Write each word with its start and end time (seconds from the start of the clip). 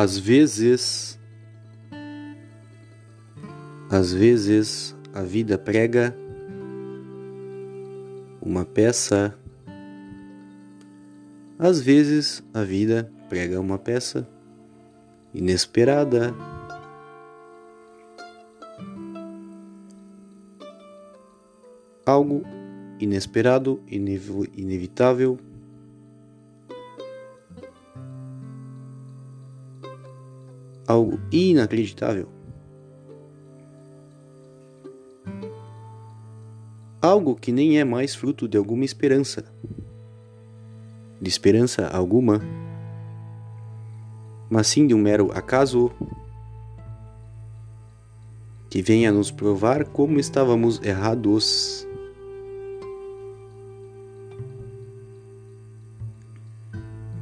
Às 0.00 0.16
vezes, 0.16 1.18
às 3.90 4.12
vezes 4.12 4.94
a 5.12 5.22
vida 5.22 5.58
prega 5.58 6.16
uma 8.40 8.64
peça. 8.64 9.36
Às 11.58 11.80
vezes 11.80 12.44
a 12.54 12.62
vida 12.62 13.12
prega 13.28 13.60
uma 13.60 13.76
peça 13.76 14.24
inesperada. 15.34 16.32
Algo 22.06 22.44
inesperado, 23.00 23.82
inevitável 23.88 25.40
algo 30.98 31.20
inacreditável. 31.30 32.28
Algo 37.00 37.36
que 37.36 37.52
nem 37.52 37.78
é 37.78 37.84
mais 37.84 38.14
fruto 38.14 38.48
de 38.48 38.58
alguma 38.58 38.84
esperança, 38.84 39.44
de 41.20 41.28
esperança 41.28 41.86
alguma, 41.86 42.40
mas 44.50 44.66
sim 44.66 44.86
de 44.86 44.94
um 44.94 44.98
mero 44.98 45.30
acaso 45.32 45.92
que 48.68 48.82
venha 48.82 49.12
nos 49.12 49.30
provar 49.30 49.84
como 49.84 50.18
estávamos 50.18 50.82
errados. 50.82 51.86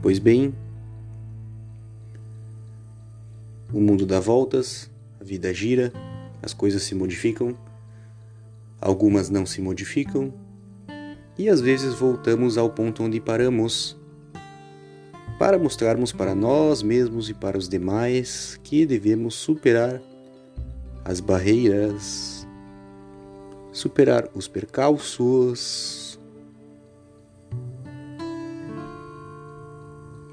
Pois 0.01 0.19
bem, 0.19 0.55
O 3.77 3.79
mundo 3.79 4.07
dá 4.07 4.19
voltas, 4.19 4.91
a 5.21 5.23
vida 5.23 5.53
gira, 5.53 5.93
as 6.43 6.55
coisas 6.55 6.83
se 6.83 6.95
modificam, 6.95 7.55
algumas 8.81 9.29
não 9.29 9.45
se 9.45 9.61
modificam, 9.61 10.33
e 11.37 11.47
às 11.51 11.61
vezes 11.61 11.93
voltamos 11.93 12.57
ao 12.57 12.71
ponto 12.71 13.03
onde 13.03 13.21
paramos 13.21 13.95
para 15.39 15.59
mostrarmos 15.59 16.11
para 16.11 16.35
nós 16.35 16.83
mesmos 16.83 17.29
e 17.29 17.35
para 17.35 17.59
os 17.59 17.69
demais 17.69 18.59
que 18.65 18.87
devemos 18.87 19.35
superar 19.35 20.01
as 21.05 21.21
barreiras, 21.21 22.49
superar 23.73 24.27
os 24.35 24.49
percalços. 24.49 26.19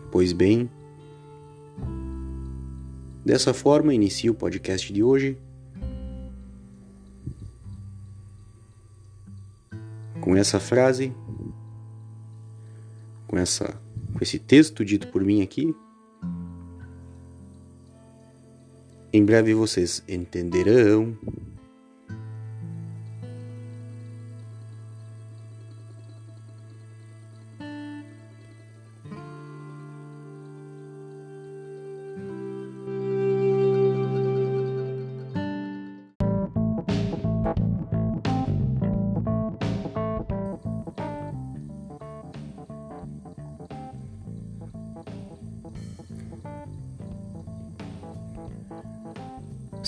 Pois 0.10 0.32
bem, 0.32 0.70
Dessa 3.26 3.54
forma, 3.54 3.94
inicio 3.94 4.34
o 4.34 4.36
podcast 4.36 4.92
de 4.92 5.02
hoje 5.02 5.38
com 10.20 10.36
essa 10.36 10.60
frase, 10.60 11.14
com 13.28 13.38
essa 13.38 13.82
com 14.14 14.20
esse 14.22 14.40
texto 14.40 14.86
dito 14.86 15.08
por 15.08 15.24
mim 15.24 15.42
aqui. 15.42 15.76
Em 19.12 19.24
breve 19.24 19.54
vocês 19.54 20.04
entenderão. 20.08 21.18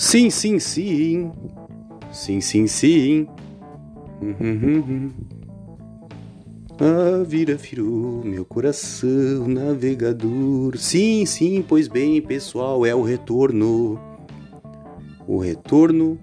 Sim, 0.06 0.30
sim, 0.30 0.60
sim. 0.60 1.32
Sim, 2.12 2.40
sim, 2.40 2.68
sim. 2.68 3.26
A 6.78 7.24
vida 7.24 7.56
virou 7.56 8.22
meu 8.24 8.44
coração 8.44 9.48
navegador. 9.48 10.78
Sim, 10.78 11.26
sim, 11.26 11.60
pois 11.60 11.88
bem, 11.88 12.22
pessoal, 12.22 12.86
é 12.86 12.94
o 12.94 13.02
retorno. 13.02 13.98
O 15.26 15.38
retorno 15.38 16.16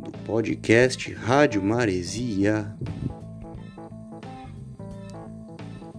do 0.00 0.12
podcast 0.24 1.12
Rádio 1.12 1.60
Maresia. 1.60 2.72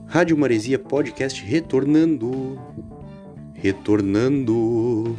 Rádio 0.07 0.37
Maresia 0.37 0.79
Podcast 0.79 1.43
retornando. 1.43 2.57
Retornando. 3.55 5.17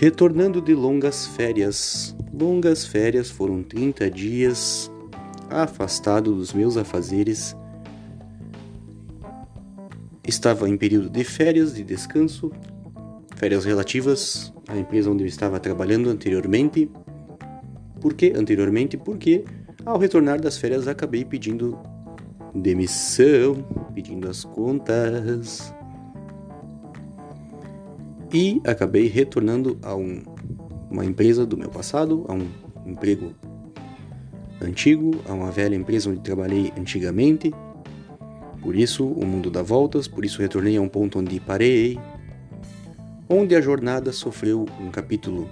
Retornando 0.00 0.62
de 0.62 0.74
longas 0.74 1.26
férias. 1.26 2.14
Longas 2.32 2.86
férias 2.86 3.30
foram 3.30 3.64
30 3.64 4.08
dias 4.08 4.88
afastado 5.50 6.36
dos 6.36 6.52
meus 6.52 6.76
afazeres. 6.76 7.56
Estava 10.24 10.68
em 10.68 10.76
período 10.76 11.10
de 11.10 11.24
férias, 11.24 11.74
de 11.74 11.82
descanso, 11.82 12.52
férias 13.34 13.64
relativas 13.64 14.52
à 14.68 14.78
empresa 14.78 15.10
onde 15.10 15.24
eu 15.24 15.26
estava 15.26 15.58
trabalhando 15.58 16.08
anteriormente. 16.10 16.88
Por 18.00 18.14
que 18.14 18.32
anteriormente? 18.36 18.96
Porque 18.96 19.44
ao 19.84 19.98
retornar 19.98 20.40
das 20.40 20.56
férias 20.58 20.86
acabei 20.86 21.24
pedindo 21.24 21.76
demissão, 22.54 23.66
pedindo 23.92 24.28
as 24.30 24.44
contas 24.44 25.74
e 28.32 28.60
acabei 28.64 29.06
retornando 29.06 29.78
a 29.82 29.94
um, 29.94 30.22
uma 30.90 31.04
empresa 31.04 31.46
do 31.46 31.56
meu 31.56 31.68
passado, 31.68 32.24
a 32.28 32.34
um 32.34 32.48
emprego 32.86 33.34
antigo, 34.60 35.12
a 35.28 35.32
uma 35.32 35.50
velha 35.50 35.74
empresa 35.74 36.10
onde 36.10 36.20
trabalhei 36.20 36.72
antigamente. 36.78 37.52
Por 38.60 38.74
isso 38.74 39.06
o 39.06 39.24
mundo 39.24 39.50
dá 39.50 39.62
voltas, 39.62 40.08
por 40.08 40.24
isso 40.24 40.42
retornei 40.42 40.76
a 40.76 40.80
um 40.80 40.88
ponto 40.88 41.18
onde 41.18 41.38
parei, 41.40 41.98
onde 43.28 43.54
a 43.54 43.60
jornada 43.60 44.12
sofreu 44.12 44.66
um 44.80 44.90
capítulo 44.90 45.48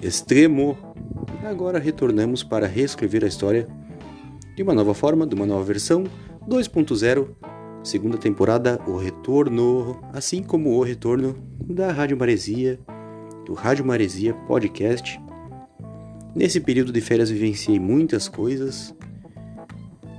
extremo. 0.00 0.76
Agora 1.44 1.78
retornamos 1.78 2.42
para 2.42 2.66
reescrever 2.66 3.24
a 3.24 3.28
história 3.28 3.66
de 4.54 4.62
uma 4.62 4.74
nova 4.74 4.94
forma, 4.94 5.26
de 5.26 5.34
uma 5.34 5.46
nova 5.46 5.64
versão 5.64 6.04
2.0 6.48 7.28
segunda 7.86 8.18
temporada 8.18 8.80
O 8.84 8.96
Retorno, 8.96 10.00
assim 10.12 10.42
como 10.42 10.76
o 10.76 10.82
retorno 10.82 11.36
da 11.64 11.92
Rádio 11.92 12.16
Maresia, 12.16 12.80
do 13.44 13.54
Rádio 13.54 13.86
Maresia 13.86 14.34
Podcast. 14.34 15.20
Nesse 16.34 16.58
período 16.58 16.92
de 16.92 17.00
férias 17.00 17.30
vivenciei 17.30 17.78
muitas 17.78 18.26
coisas, 18.28 18.92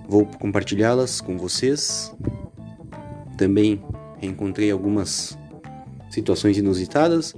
vou 0.07 0.25
compartilhá-las 0.25 1.19
com 1.19 1.37
vocês. 1.37 2.15
Também 3.37 3.83
encontrei 4.21 4.71
algumas 4.71 5.37
situações 6.09 6.57
inusitadas 6.57 7.35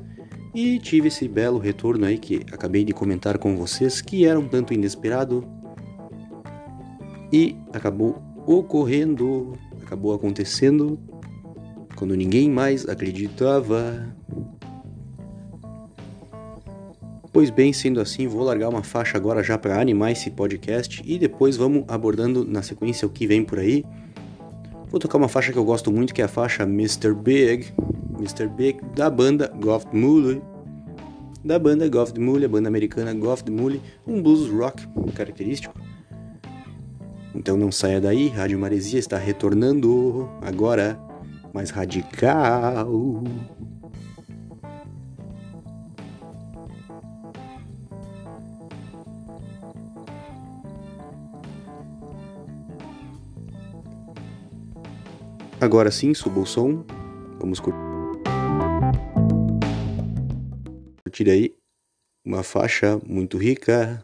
e 0.54 0.78
tive 0.78 1.08
esse 1.08 1.28
belo 1.28 1.58
retorno 1.58 2.06
aí 2.06 2.20
que 2.20 2.46
acabei 2.52 2.84
de 2.84 2.94
comentar 2.94 3.40
com 3.40 3.58
vocês, 3.58 4.00
que 4.00 4.28
era 4.28 4.40
um 4.40 4.48
tanto 4.48 4.76
inesperado 4.76 5.44
e 7.34 7.56
acabou 7.74 8.22
ocorrendo 8.46 9.58
acabou 9.90 10.14
acontecendo 10.14 11.00
quando 11.96 12.16
ninguém 12.16 12.48
mais 12.48 12.88
acreditava. 12.88 14.06
Pois 17.34 17.50
bem, 17.50 17.74
sendo 17.74 18.00
assim, 18.00 18.28
vou 18.28 18.44
largar 18.44 18.70
uma 18.70 18.84
faixa 18.84 19.18
agora 19.18 19.42
já 19.42 19.58
para 19.58 19.82
animar 19.82 20.12
esse 20.12 20.30
podcast 20.30 21.02
e 21.04 21.18
depois 21.18 21.58
vamos 21.58 21.86
abordando 21.88 22.46
na 22.46 22.62
sequência 22.62 23.08
o 23.08 23.10
que 23.10 23.26
vem 23.26 23.44
por 23.44 23.58
aí. 23.58 23.84
Vou 24.90 25.00
tocar 25.00 25.18
uma 25.18 25.28
faixa 25.28 25.52
que 25.52 25.58
eu 25.58 25.66
gosto 25.66 25.92
muito, 25.92 26.14
que 26.14 26.22
é 26.22 26.26
a 26.26 26.28
faixa 26.28 26.64
Mr. 26.64 27.14
Big, 27.14 27.74
Mr. 28.20 28.48
Big 28.48 28.80
da 28.96 29.10
banda 29.10 29.52
Goft 29.60 29.92
Muley, 29.92 30.40
da 31.44 31.58
banda 31.58 31.90
Goft 31.90 32.20
Muley, 32.20 32.46
a 32.46 32.50
banda 32.50 32.68
americana 32.68 33.14
Goft 33.14 33.50
Muley, 33.50 33.82
um 34.06 34.22
blues 34.22 34.50
rock 34.52 34.88
característico 35.16 35.74
então 37.34 37.56
não 37.56 37.72
saia 37.72 38.02
daí, 38.02 38.28
Rádio 38.28 38.60
Maresia 38.60 39.00
está 39.00 39.18
retornando 39.18 40.30
agora 40.42 41.00
mais 41.54 41.70
radical. 41.70 43.24
Agora 55.62 55.92
sim, 55.92 56.14
suba 56.14 56.40
o 56.40 56.46
som. 56.46 56.86
Vamos 57.38 57.60
curtir 57.60 57.78
aí 61.30 61.54
uma 62.26 62.44
faixa 62.44 62.98
muito 63.06 63.38
rica. 63.38 64.02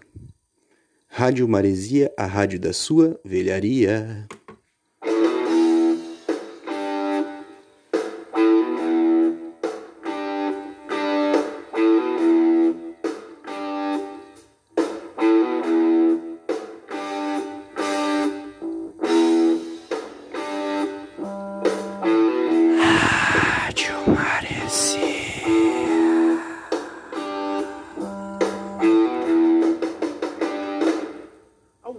Rádio 1.18 1.48
Maresia, 1.48 2.12
a 2.18 2.26
rádio 2.26 2.60
da 2.60 2.74
sua 2.74 3.18
velharia. 3.24 4.28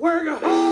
work 0.01 0.41
hard. 0.41 0.66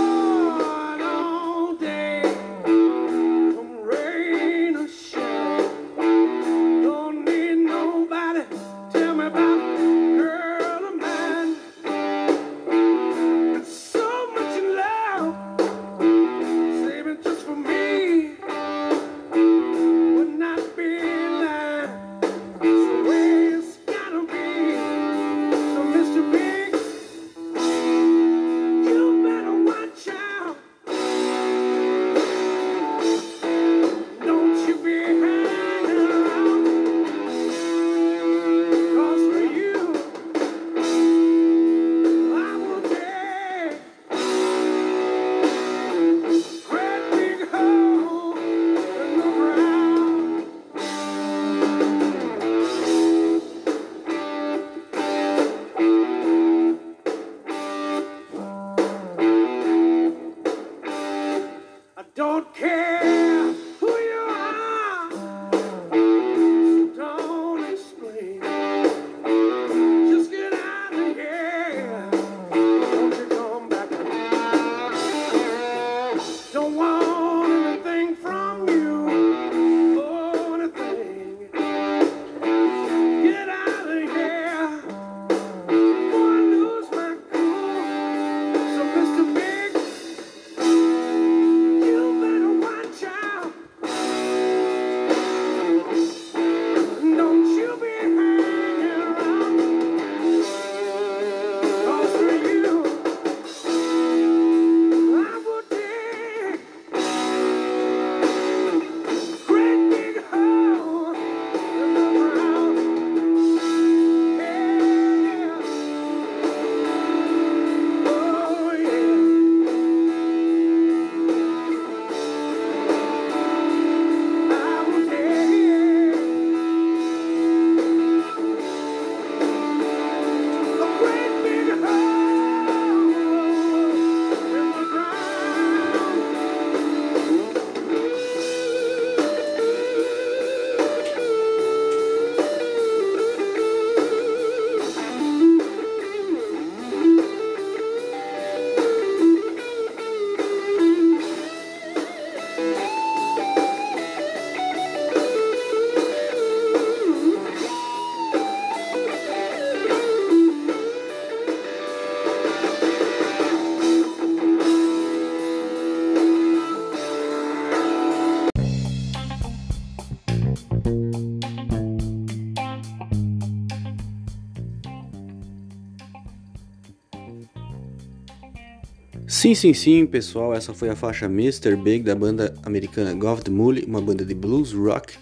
Sim, 179.27 179.55
sim, 179.55 179.73
sim, 179.73 180.05
pessoal, 180.05 180.53
essa 180.53 180.75
foi 180.75 180.91
a 180.91 180.95
faixa 180.95 181.25
Mr. 181.25 181.77
Big 181.77 182.05
da 182.05 182.15
banda 182.15 182.55
americana 182.63 183.15
Goff 183.15 183.43
the 183.43 183.51
Mule, 183.51 183.83
uma 183.85 184.01
banda 184.01 184.23
de 184.23 184.35
blues 184.35 184.75
rock. 184.75 185.15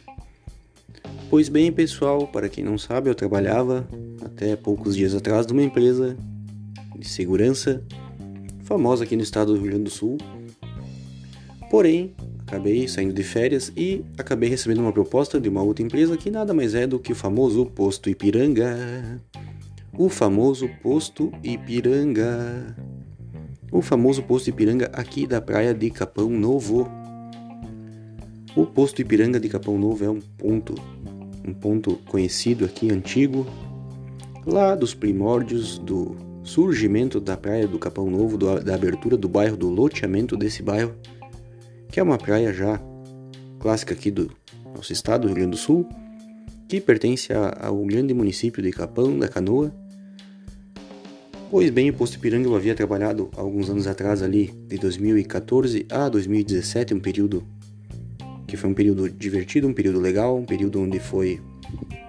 Pois 1.30 1.48
bem, 1.48 1.70
pessoal, 1.70 2.26
para 2.26 2.48
quem 2.48 2.64
não 2.64 2.76
sabe, 2.76 3.08
eu 3.08 3.14
trabalhava 3.14 3.88
até 4.20 4.56
poucos 4.56 4.96
dias 4.96 5.14
atrás 5.14 5.46
numa 5.46 5.62
empresa 5.62 6.16
de 6.98 7.08
segurança 7.08 7.80
famosa 8.64 9.04
aqui 9.04 9.14
no 9.14 9.22
estado 9.22 9.54
do 9.54 9.60
Rio 9.60 9.70
Grande 9.70 9.84
do 9.84 9.90
Sul. 9.90 10.18
Porém, 11.70 12.12
acabei 12.40 12.88
saindo 12.88 13.14
de 13.14 13.22
férias 13.22 13.72
e 13.76 14.04
acabei 14.18 14.48
recebendo 14.48 14.80
uma 14.80 14.92
proposta 14.92 15.40
de 15.40 15.48
uma 15.48 15.62
outra 15.62 15.84
empresa 15.84 16.16
que 16.16 16.28
nada 16.28 16.52
mais 16.52 16.74
é 16.74 16.88
do 16.88 16.98
que 16.98 17.12
o 17.12 17.16
famoso 17.16 17.66
Posto 17.66 18.10
Ipiranga. 18.10 19.22
O 19.96 20.08
famoso 20.08 20.68
Posto 20.82 21.32
Ipiranga 21.44 22.74
o 23.72 23.80
famoso 23.80 24.22
posto 24.22 24.50
Ipiranga 24.50 24.90
aqui 24.92 25.26
da 25.26 25.40
praia 25.40 25.72
de 25.72 25.90
Capão 25.90 26.28
Novo. 26.28 26.86
O 28.54 28.66
posto 28.66 29.00
Ipiranga 29.00 29.40
de 29.40 29.48
Capão 29.48 29.78
Novo 29.78 30.04
é 30.04 30.10
um 30.10 30.20
ponto, 30.20 30.74
um 31.48 31.54
ponto 31.54 31.96
conhecido 32.06 32.66
aqui 32.66 32.92
antigo, 32.92 33.46
lá 34.46 34.74
dos 34.74 34.92
primórdios 34.92 35.78
do 35.78 36.14
surgimento 36.42 37.18
da 37.18 37.34
praia 37.34 37.66
do 37.66 37.78
Capão 37.78 38.10
Novo, 38.10 38.36
do, 38.36 38.60
da 38.62 38.74
abertura 38.74 39.16
do 39.16 39.28
bairro, 39.28 39.56
do 39.56 39.70
loteamento 39.70 40.36
desse 40.36 40.62
bairro, 40.62 40.94
que 41.88 41.98
é 41.98 42.02
uma 42.02 42.18
praia 42.18 42.52
já 42.52 42.78
clássica 43.58 43.94
aqui 43.94 44.10
do 44.10 44.30
nosso 44.76 44.92
estado, 44.92 45.22
do 45.22 45.28
Rio 45.28 45.36
Grande 45.36 45.52
do 45.52 45.56
Sul, 45.56 45.88
que 46.68 46.78
pertence 46.78 47.32
ao 47.32 47.82
grande 47.86 48.12
município 48.12 48.62
de 48.62 48.70
Capão 48.70 49.18
da 49.18 49.28
Canoa 49.28 49.72
Pois 51.52 51.68
bem, 51.68 51.90
o 51.90 51.92
posto 51.92 52.16
Ipiranga 52.16 52.48
eu 52.48 52.56
havia 52.56 52.74
trabalhado 52.74 53.28
alguns 53.36 53.68
anos 53.68 53.86
atrás 53.86 54.22
ali, 54.22 54.46
de 54.68 54.78
2014 54.78 55.84
a 55.90 56.08
2017, 56.08 56.94
um 56.94 56.98
período 56.98 57.46
que 58.46 58.56
foi 58.56 58.70
um 58.70 58.72
período 58.72 59.06
divertido, 59.10 59.68
um 59.68 59.74
período 59.74 60.00
legal, 60.00 60.34
um 60.34 60.46
período 60.46 60.80
onde 60.80 60.98
foi 60.98 61.42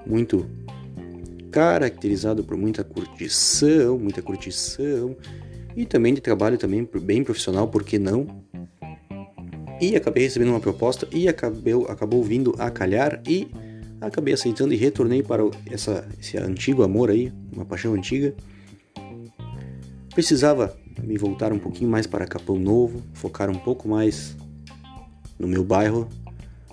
muito 0.07 0.49
caracterizado 1.51 2.41
por 2.41 2.55
muita 2.55 2.85
curtição, 2.85 3.99
muita 3.99 4.21
curtição 4.21 5.13
e 5.75 5.85
também 5.85 6.13
de 6.13 6.21
trabalho 6.21 6.57
também 6.57 6.87
bem 7.01 7.21
profissional, 7.21 7.67
por 7.67 7.83
que 7.83 7.99
não? 7.99 8.25
E 9.81 9.93
acabei 9.97 10.23
recebendo 10.23 10.51
uma 10.51 10.61
proposta 10.61 11.05
e 11.11 11.27
acabou, 11.27 11.85
acabou 11.89 12.23
vindo 12.23 12.55
a 12.57 12.71
calhar 12.71 13.21
e 13.27 13.49
acabei 13.99 14.33
aceitando 14.33 14.73
e 14.73 14.77
retornei 14.77 15.21
para 15.21 15.43
essa, 15.69 16.07
esse 16.17 16.37
antigo 16.37 16.81
amor 16.81 17.11
aí, 17.11 17.29
uma 17.51 17.65
paixão 17.65 17.93
antiga. 17.93 18.33
Precisava 20.13 20.75
me 21.01 21.17
voltar 21.17 21.51
um 21.51 21.57
pouquinho 21.57 21.89
mais 21.89 22.05
para 22.05 22.27
Capão 22.27 22.57
Novo, 22.59 23.01
focar 23.13 23.49
um 23.49 23.55
pouco 23.55 23.87
mais 23.87 24.35
no 25.39 25.47
meu 25.47 25.63
bairro, 25.63 26.07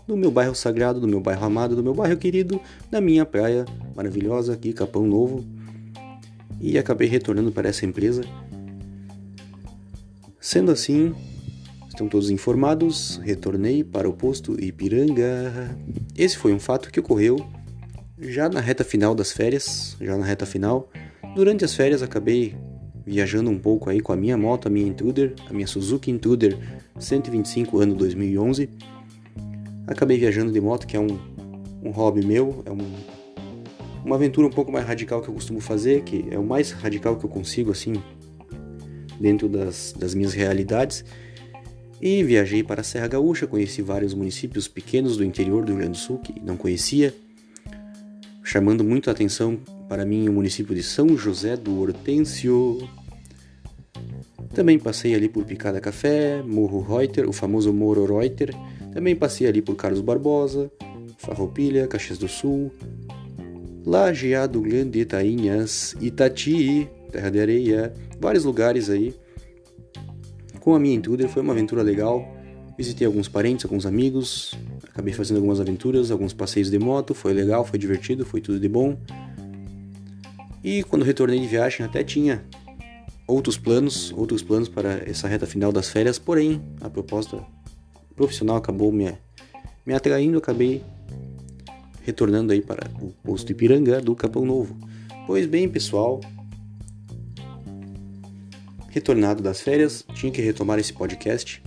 no 0.07 0.17
meu 0.17 0.31
bairro 0.31 0.55
sagrado, 0.55 1.01
no 1.01 1.09
meu 1.09 1.21
bairro 1.21 1.47
amado, 1.47 1.75
do 1.75 1.83
meu 1.83 1.95
bairro 1.95 2.17
querido, 2.19 2.61
na 2.91 3.01
minha 3.01 3.25
praia 3.25 3.65
maravilhosa 3.97 4.53
aqui, 4.53 4.73
Capão 4.73 5.07
Novo. 5.07 5.45
E 6.61 6.77
acabei 6.77 7.09
retornando 7.09 7.51
para 7.51 7.69
essa 7.69 7.87
empresa. 7.87 8.23
Sendo 10.39 10.71
assim, 10.71 11.15
estão 11.89 12.09
todos 12.09 12.29
informados, 12.29 13.19
retornei 13.23 13.83
para 13.83 14.09
o 14.09 14.13
posto 14.13 14.63
Ipiranga. 14.63 15.75
Esse 16.15 16.37
foi 16.37 16.53
um 16.53 16.61
fato 16.61 16.91
que 16.91 17.01
ocorreu 17.01 17.37
já 18.19 18.51
na 18.51 18.61
reta 18.61 18.85
final 18.85 19.15
das 19.15 19.33
férias, 19.33 19.97
já 19.99 20.17
na 20.17 20.27
reta 20.27 20.45
final. 20.45 20.91
Durante 21.35 21.65
as 21.65 21.75
férias 21.75 22.03
acabei 22.03 22.55
viajando 23.07 23.51
um 23.51 23.59
pouco 23.59 23.91
aí 23.91 24.01
com 24.01 24.13
a 24.13 24.17
minha 24.17 24.37
moto, 24.37 24.67
a 24.67 24.71
minha 24.71 24.87
Intruder, 24.87 25.35
a 25.49 25.53
minha 25.53 25.67
Suzuki 25.67 26.11
Intruder 26.11 26.57
125 26.99 27.79
ano 27.79 27.95
2011. 27.95 28.69
Acabei 29.87 30.19
viajando 30.19 30.53
de 30.53 30.61
moto, 30.61 30.87
que 30.87 30.97
é 30.97 31.01
um, 31.01 31.19
um 31.83 31.91
hobby 31.91 32.25
meu, 32.25 32.63
é 32.65 32.71
um, 32.71 32.79
uma 34.05 34.17
aventura 34.17 34.47
um 34.47 34.51
pouco 34.51 34.71
mais 34.71 34.87
radical 34.87 35.21
que 35.21 35.29
eu 35.29 35.35
costumo 35.35 35.61
fazer, 35.61 36.03
que 36.03 36.27
é 36.31 36.39
o 36.39 36.45
mais 36.45 36.71
radical 36.71 37.17
que 37.17 37.25
eu 37.25 37.31
consigo, 37.31 37.71
assim, 37.71 37.95
dentro 39.21 39.49
das, 39.49 39.95
das 39.99 40.15
minhas 40.15 40.33
realidades. 40.33 41.05
E 42.01 42.23
viajei 42.23 42.63
para 42.63 42.81
a 42.81 42.85
Serra 42.85 43.09
Gaúcha, 43.09 43.47
conheci 43.47 43.83
vários 43.83 44.15
municípios 44.15 44.67
pequenos 44.67 45.17
do 45.17 45.25
interior 45.25 45.65
do 45.65 45.73
Rio 45.73 45.79
Grande 45.79 45.99
do 45.99 46.03
Sul 46.03 46.19
que 46.19 46.41
não 46.41 46.57
conhecia, 46.57 47.15
chamando 48.43 48.83
muito 48.83 49.11
a 49.11 49.13
atenção 49.13 49.59
para 49.91 50.07
mim 50.07 50.29
o 50.29 50.33
município 50.33 50.73
de 50.73 50.85
São 50.85 51.17
José 51.19 51.57
do 51.57 51.81
Hortêncio. 51.81 52.89
Também 54.55 54.79
passei 54.79 55.17
ali 55.17 55.29
por 55.29 55.45
Picada 55.45 55.81
Café, 55.81 56.45
Morro 56.45 56.81
Reuter, 56.81 57.29
o 57.29 57.33
famoso 57.33 57.73
Morro 57.73 58.07
Reuter. 58.07 58.55
Também 58.93 59.17
passei 59.17 59.49
ali 59.49 59.61
por 59.61 59.75
Carlos 59.75 60.01
Barbosa, 60.01 60.71
Farroupilha, 61.19 61.89
Caxias 61.89 62.19
do 62.19 62.29
Sul, 62.29 62.71
Lajeado 63.85 64.61
Grande, 64.61 65.01
Itainhas, 65.01 65.97
Itati, 66.01 66.89
Terra 67.11 67.29
de 67.29 67.41
Areia, 67.41 67.93
vários 68.21 68.45
lugares 68.45 68.89
aí. 68.89 69.13
Com 70.61 70.73
a 70.73 70.79
minha 70.79 70.95
intruder 70.95 71.29
foi 71.29 71.43
uma 71.43 71.53
aventura 71.53 71.83
legal. 71.83 72.33
Visitei 72.79 73.09
alguns 73.09 73.27
parentes, 73.27 73.65
alguns 73.65 73.85
amigos, 73.85 74.57
acabei 74.89 75.13
fazendo 75.13 75.39
algumas 75.39 75.61
aventuras, 75.61 76.13
alguns 76.13 76.33
passeios 76.33 76.71
de 76.71 76.79
moto, 76.79 77.13
foi 77.13 77.35
legal, 77.35 77.65
foi 77.65 77.79
divertido, 77.79 78.25
foi 78.25 78.41
tudo 78.41 78.61
de 78.61 78.69
bom. 78.69 78.97
E 80.63 80.83
quando 80.85 81.05
retornei 81.05 81.41
de 81.41 81.47
viagem 81.47 81.85
até 81.85 82.05
tinha 82.05 82.45
outros 83.27 83.57
planos, 83.57 84.13
outros 84.13 84.43
planos 84.43 84.69
para 84.69 85.03
essa 85.09 85.27
reta 85.27 85.47
final 85.47 85.73
das 85.73 85.89
férias, 85.89 86.19
porém 86.19 86.61
a 86.81 86.91
proposta 86.91 87.43
profissional 88.15 88.57
acabou 88.57 88.93
me, 88.93 89.15
me 89.87 89.95
atraindo, 89.95 90.39
acabei 90.39 90.83
retornando 92.03 92.53
aí 92.53 92.61
para 92.61 92.91
o 93.01 93.13
posto 93.23 93.53
Ipiranga 93.53 94.01
do 94.01 94.15
Capão 94.15 94.45
Novo. 94.45 94.77
Pois 95.27 95.47
bem, 95.47 95.69
pessoal, 95.69 96.21
retornado 98.89 99.43
das 99.43 99.61
férias, 99.61 100.05
tinha 100.15 100.33
que 100.33 100.43
retomar 100.43 100.79
esse 100.79 100.93
podcast. 100.93 101.63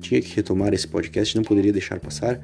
Tinha 0.00 0.20
que 0.20 0.34
retomar 0.34 0.74
esse 0.74 0.86
podcast, 0.86 1.34
não 1.34 1.42
poderia 1.42 1.72
deixar 1.72 1.98
passar. 1.98 2.40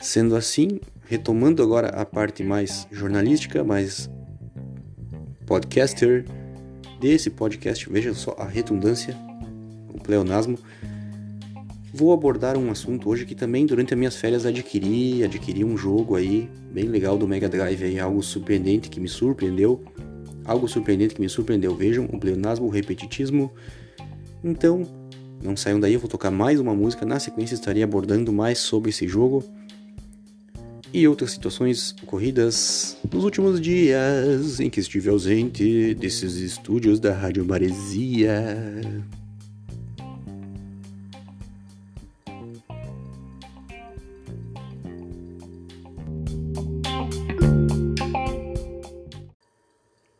Sendo 0.00 0.34
assim, 0.34 0.80
retomando 1.12 1.62
agora 1.62 1.88
a 1.88 2.06
parte 2.06 2.42
mais 2.42 2.88
jornalística, 2.90 3.62
mais 3.62 4.08
podcaster 5.44 6.24
desse 6.98 7.28
podcast, 7.28 7.86
veja 7.90 8.14
só 8.14 8.34
a 8.38 8.46
redundância, 8.46 9.14
o 9.92 10.00
pleonasmo. 10.00 10.58
Vou 11.92 12.14
abordar 12.14 12.56
um 12.56 12.70
assunto 12.70 13.10
hoje 13.10 13.26
que 13.26 13.34
também 13.34 13.66
durante 13.66 13.92
as 13.92 13.98
minhas 13.98 14.16
férias 14.16 14.46
adquiri, 14.46 15.22
adquiri 15.22 15.62
um 15.62 15.76
jogo 15.76 16.16
aí 16.16 16.48
bem 16.72 16.84
legal 16.84 17.18
do 17.18 17.28
Mega 17.28 17.46
Drive 17.46 17.84
aí, 17.84 18.00
algo 18.00 18.22
surpreendente 18.22 18.88
que 18.88 18.98
me 18.98 19.08
surpreendeu, 19.08 19.84
algo 20.46 20.66
surpreendente 20.66 21.14
que 21.14 21.20
me 21.20 21.28
surpreendeu. 21.28 21.74
Vejam 21.76 22.06
o 22.06 22.18
pleonasmo, 22.18 22.64
o 22.64 22.70
repetitismo. 22.70 23.52
Então, 24.42 24.86
não 25.44 25.58
saiam 25.58 25.78
daí, 25.78 25.92
eu 25.92 26.00
vou 26.00 26.08
tocar 26.08 26.30
mais 26.30 26.58
uma 26.58 26.74
música. 26.74 27.04
Na 27.04 27.20
sequência 27.20 27.54
estarei 27.54 27.82
abordando 27.82 28.32
mais 28.32 28.60
sobre 28.60 28.88
esse 28.88 29.06
jogo 29.06 29.44
e 30.92 31.08
outras 31.08 31.30
situações 31.32 31.94
ocorridas 32.02 32.96
nos 33.10 33.24
últimos 33.24 33.60
dias 33.60 34.60
em 34.60 34.68
que 34.68 34.80
estive 34.80 35.08
ausente 35.08 35.94
desses 35.94 36.36
estúdios 36.36 37.00
da 37.00 37.14
Rádio 37.14 37.44
Maresia. 37.44 38.80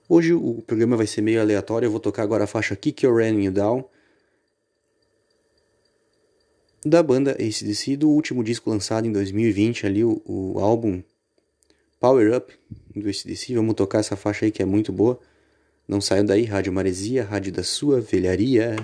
Hoje 0.09 0.35
o 0.35 0.63
programa 0.67 0.97
vai 0.97 1.07
ser 1.07 1.23
meio 1.23 1.41
aleatório, 1.41 1.87
eu 1.87 1.91
vou 1.91 2.01
tocar 2.01 2.23
agora 2.23 2.45
a 2.45 2.47
faixa 2.47 2.77
Kick 2.77 3.05
Your 3.05 3.21
Enemy 3.21 3.51
Down 3.51 3.85
da 6.85 7.03
banda 7.03 7.33
ACDC, 7.33 7.97
do 7.97 8.11
último 8.11 8.43
disco 8.43 8.69
lançado 8.69 9.07
em 9.07 9.13
2020, 9.13 9.87
ali 9.87 10.05
o, 10.05 10.21
o 10.25 10.59
álbum 10.59 11.03
Power 12.01 12.37
Up 12.37 12.53
do 12.95 13.09
ACDC. 13.09 13.55
Vamos 13.55 13.75
tocar 13.75 14.01
essa 14.01 14.17
faixa 14.17 14.45
aí 14.45 14.51
que 14.51 14.63
é 14.63 14.67
muito 14.67 14.93
boa. 14.93 15.19
Não 15.87 16.01
saiam 16.01 16.25
daí, 16.25 16.45
Rádio 16.45 16.73
Maresia, 16.73 17.25
rádio 17.25 17.53
da 17.53 17.63
sua 17.63 18.01
velharia. 18.01 18.77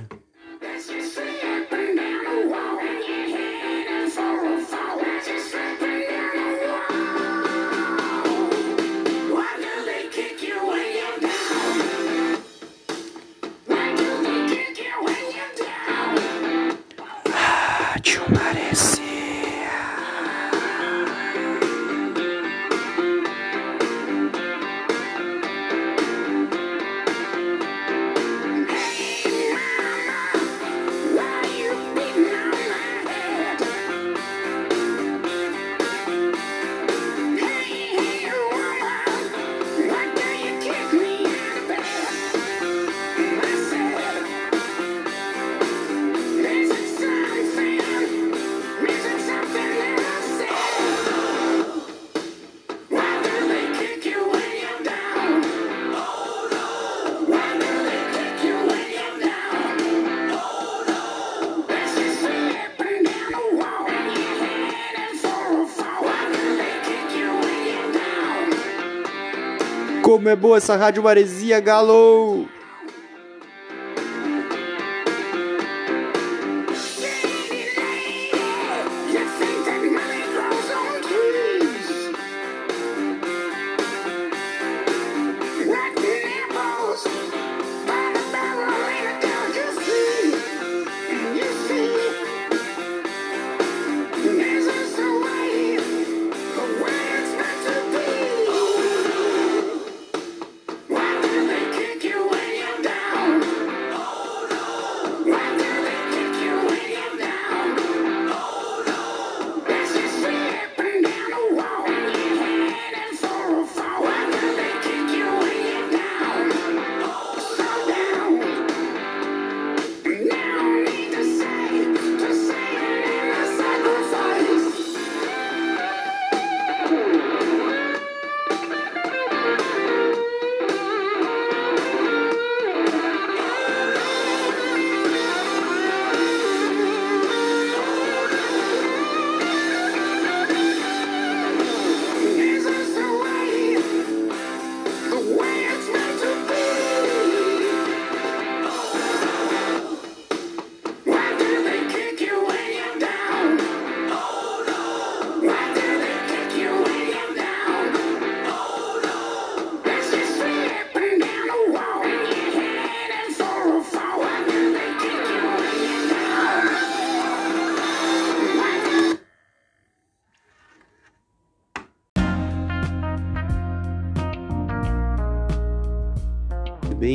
É 70.28 70.36
boa 70.36 70.56
essa 70.56 70.76
rádio 70.76 71.02
maresia, 71.02 71.60
galo! 71.60 72.46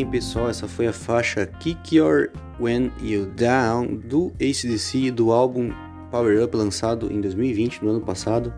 Bem, 0.03 0.11
pessoal, 0.11 0.49
essa 0.49 0.67
foi 0.67 0.87
a 0.87 0.93
faixa 0.93 1.45
Kick 1.45 1.95
Your 1.95 2.29
When 2.59 2.91
You 3.01 3.25
Down 3.25 3.95
do 3.95 4.33
ACDC 4.35 5.11
do 5.11 5.31
álbum 5.31 5.71
Power 6.11 6.43
Up 6.43 6.55
lançado 6.57 7.11
em 7.11 7.21
2020, 7.21 7.83
no 7.83 7.91
ano 7.91 8.01
passado. 8.01 8.53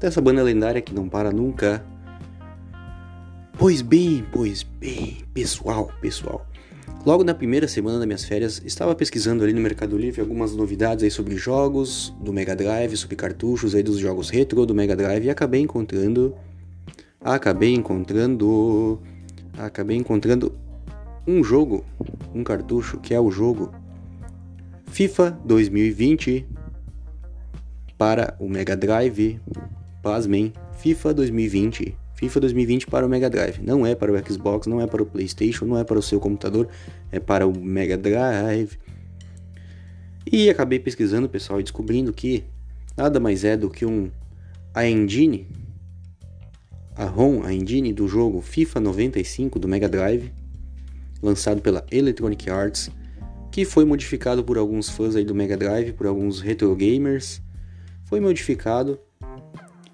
Dessa 0.00 0.20
banda 0.20 0.42
lendária 0.42 0.80
que 0.80 0.94
não 0.94 1.08
para 1.08 1.30
nunca. 1.30 1.84
Pois 3.58 3.82
bem, 3.82 4.24
pois 4.32 4.62
bem, 4.62 5.18
pessoal, 5.34 5.90
pessoal. 6.00 6.46
Logo 7.04 7.22
na 7.22 7.34
primeira 7.34 7.68
semana 7.68 7.98
das 7.98 8.06
minhas 8.06 8.24
férias, 8.24 8.62
estava 8.64 8.94
pesquisando 8.94 9.44
ali 9.44 9.52
no 9.52 9.60
Mercado 9.60 9.96
Livre 9.96 10.20
algumas 10.20 10.54
novidades 10.54 11.04
aí 11.04 11.10
sobre 11.10 11.36
jogos 11.36 12.14
do 12.20 12.32
Mega 12.32 12.56
Drive, 12.56 12.96
sobre 12.96 13.16
cartuchos 13.16 13.74
aí 13.74 13.82
dos 13.82 13.98
jogos 13.98 14.30
retro 14.30 14.64
do 14.64 14.74
Mega 14.74 14.96
Drive 14.96 15.24
e 15.24 15.30
acabei 15.30 15.60
encontrando 15.60 16.34
acabei 17.20 17.74
encontrando 17.74 19.00
acabei 19.58 19.96
encontrando 19.96 20.52
um 21.26 21.42
jogo, 21.42 21.84
um 22.34 22.44
cartucho 22.44 22.98
que 22.98 23.14
é 23.14 23.20
o 23.20 23.30
jogo 23.30 23.72
FIFA 24.86 25.38
2020 25.44 26.46
para 27.98 28.36
o 28.38 28.48
Mega 28.48 28.76
Drive. 28.76 29.40
Pasmem, 30.02 30.52
FIFA 30.78 31.14
2020. 31.14 31.96
FIFA 32.14 32.40
2020 32.40 32.86
para 32.86 33.04
o 33.04 33.08
Mega 33.08 33.28
Drive. 33.28 33.58
Não 33.60 33.84
é 33.84 33.94
para 33.94 34.12
o 34.12 34.32
Xbox, 34.32 34.66
não 34.66 34.80
é 34.80 34.86
para 34.86 35.02
o 35.02 35.06
PlayStation, 35.06 35.64
não 35.64 35.78
é 35.78 35.84
para 35.84 35.98
o 35.98 36.02
seu 36.02 36.20
computador, 36.20 36.68
é 37.10 37.20
para 37.20 37.46
o 37.46 37.58
Mega 37.58 37.96
Drive. 37.96 38.78
E 40.30 40.48
acabei 40.48 40.78
pesquisando, 40.78 41.28
pessoal, 41.28 41.60
e 41.60 41.62
descobrindo 41.62 42.12
que 42.12 42.44
nada 42.96 43.20
mais 43.20 43.44
é 43.44 43.56
do 43.56 43.68
que 43.68 43.84
um 43.84 44.10
a 44.72 44.86
engine 44.86 45.46
a 46.96 47.04
ROM, 47.04 47.42
a 47.44 47.52
engine 47.52 47.92
do 47.92 48.08
jogo 48.08 48.40
FIFA 48.40 48.80
95 48.80 49.58
do 49.58 49.68
Mega 49.68 49.88
Drive, 49.88 50.32
lançado 51.22 51.60
pela 51.60 51.84
Electronic 51.90 52.48
Arts, 52.48 52.90
que 53.52 53.64
foi 53.66 53.84
modificado 53.84 54.42
por 54.42 54.56
alguns 54.56 54.88
fãs 54.88 55.14
aí 55.14 55.24
do 55.24 55.34
Mega 55.34 55.56
Drive, 55.56 55.92
por 55.92 56.06
alguns 56.06 56.40
retro 56.40 56.74
gamers, 56.74 57.42
foi 58.04 58.18
modificado 58.18 58.98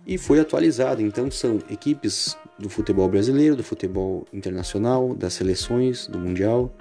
e 0.06 0.16
foi 0.16 0.38
atualizado. 0.38 1.02
Então 1.02 1.28
são 1.28 1.58
equipes 1.68 2.36
do 2.56 2.68
futebol 2.68 3.08
brasileiro, 3.08 3.56
do 3.56 3.64
futebol 3.64 4.24
internacional, 4.32 5.14
das 5.14 5.32
seleções, 5.32 6.06
do 6.06 6.18
mundial. 6.18 6.72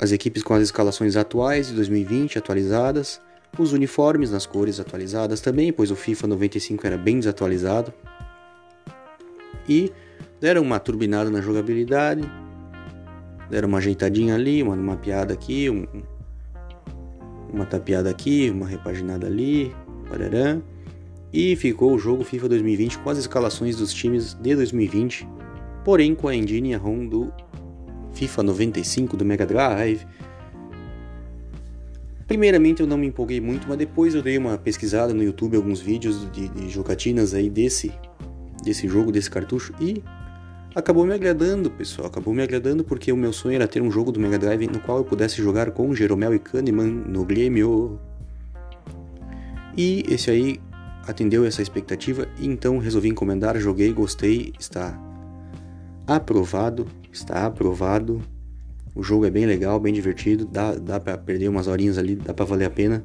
As 0.00 0.10
equipes 0.10 0.42
com 0.42 0.54
as 0.54 0.64
escalações 0.64 1.14
atuais 1.14 1.68
de 1.68 1.74
2020 1.74 2.38
atualizadas 2.38 3.20
os 3.58 3.72
uniformes 3.72 4.30
nas 4.30 4.46
cores 4.46 4.80
atualizadas 4.80 5.40
também, 5.40 5.72
pois 5.72 5.90
o 5.90 5.96
FIFA 5.96 6.28
95 6.28 6.86
era 6.86 6.96
bem 6.96 7.18
desatualizado. 7.18 7.92
E 9.68 9.92
deram 10.40 10.62
uma 10.62 10.78
turbinada 10.80 11.30
na 11.30 11.40
jogabilidade, 11.40 12.22
deram 13.50 13.68
uma 13.68 13.78
ajeitadinha 13.78 14.34
ali, 14.34 14.62
uma, 14.62 14.74
uma 14.74 14.96
piada 14.96 15.34
aqui, 15.34 15.68
um, 15.68 15.86
uma 17.52 17.66
tapeada 17.66 18.10
aqui, 18.10 18.50
uma 18.50 18.66
repaginada 18.66 19.26
ali, 19.26 19.74
parará. 20.08 20.58
E 21.32 21.54
ficou 21.56 21.92
o 21.92 21.98
jogo 21.98 22.24
FIFA 22.24 22.48
2020 22.50 22.98
com 22.98 23.10
as 23.10 23.18
escalações 23.18 23.76
dos 23.76 23.92
times 23.92 24.34
de 24.34 24.54
2020, 24.54 25.28
porém 25.84 26.14
com 26.14 26.28
a 26.28 26.34
engine 26.34 26.70
e 26.70 26.74
a 26.74 26.78
ROM 26.78 27.06
do 27.06 27.32
FIFA 28.12 28.42
95 28.42 29.16
do 29.16 29.24
Mega 29.24 29.46
Drive, 29.46 30.06
Primeiramente 32.32 32.80
eu 32.80 32.86
não 32.86 32.96
me 32.96 33.08
empolguei 33.08 33.42
muito, 33.42 33.68
mas 33.68 33.76
depois 33.76 34.14
eu 34.14 34.22
dei 34.22 34.38
uma 34.38 34.56
pesquisada 34.56 35.12
no 35.12 35.22
YouTube, 35.22 35.54
alguns 35.54 35.82
vídeos 35.82 36.32
de, 36.32 36.48
de 36.48 36.70
jogatinas 36.70 37.34
aí 37.34 37.50
desse, 37.50 37.92
desse 38.64 38.88
jogo, 38.88 39.12
desse 39.12 39.30
cartucho, 39.30 39.74
e 39.78 40.02
acabou 40.74 41.04
me 41.04 41.12
agradando, 41.12 41.70
pessoal. 41.70 42.06
Acabou 42.06 42.32
me 42.32 42.40
agradando 42.40 42.84
porque 42.84 43.12
o 43.12 43.16
meu 43.18 43.34
sonho 43.34 43.56
era 43.56 43.68
ter 43.68 43.82
um 43.82 43.90
jogo 43.90 44.10
do 44.10 44.18
Mega 44.18 44.38
Drive 44.38 44.66
no 44.66 44.80
qual 44.80 44.96
eu 44.96 45.04
pudesse 45.04 45.42
jogar 45.42 45.72
com 45.72 45.94
Jeromel 45.94 46.34
e 46.34 46.38
Kahneman 46.38 47.04
no 47.06 47.22
Grêmio. 47.22 48.00
E 49.76 50.02
esse 50.08 50.30
aí 50.30 50.58
atendeu 51.06 51.44
essa 51.44 51.60
expectativa, 51.60 52.26
então 52.40 52.78
resolvi 52.78 53.10
encomendar, 53.10 53.58
joguei, 53.58 53.92
gostei, 53.92 54.54
está 54.58 54.98
aprovado, 56.06 56.86
está 57.12 57.44
aprovado. 57.44 58.22
O 58.94 59.02
jogo 59.02 59.24
é 59.24 59.30
bem 59.30 59.46
legal, 59.46 59.80
bem 59.80 59.92
divertido, 59.92 60.44
dá, 60.44 60.74
dá 60.74 61.00
para 61.00 61.16
perder 61.16 61.48
umas 61.48 61.66
horinhas 61.66 61.96
ali, 61.96 62.14
dá 62.14 62.34
para 62.34 62.44
valer 62.44 62.66
a 62.66 62.70
pena. 62.70 63.02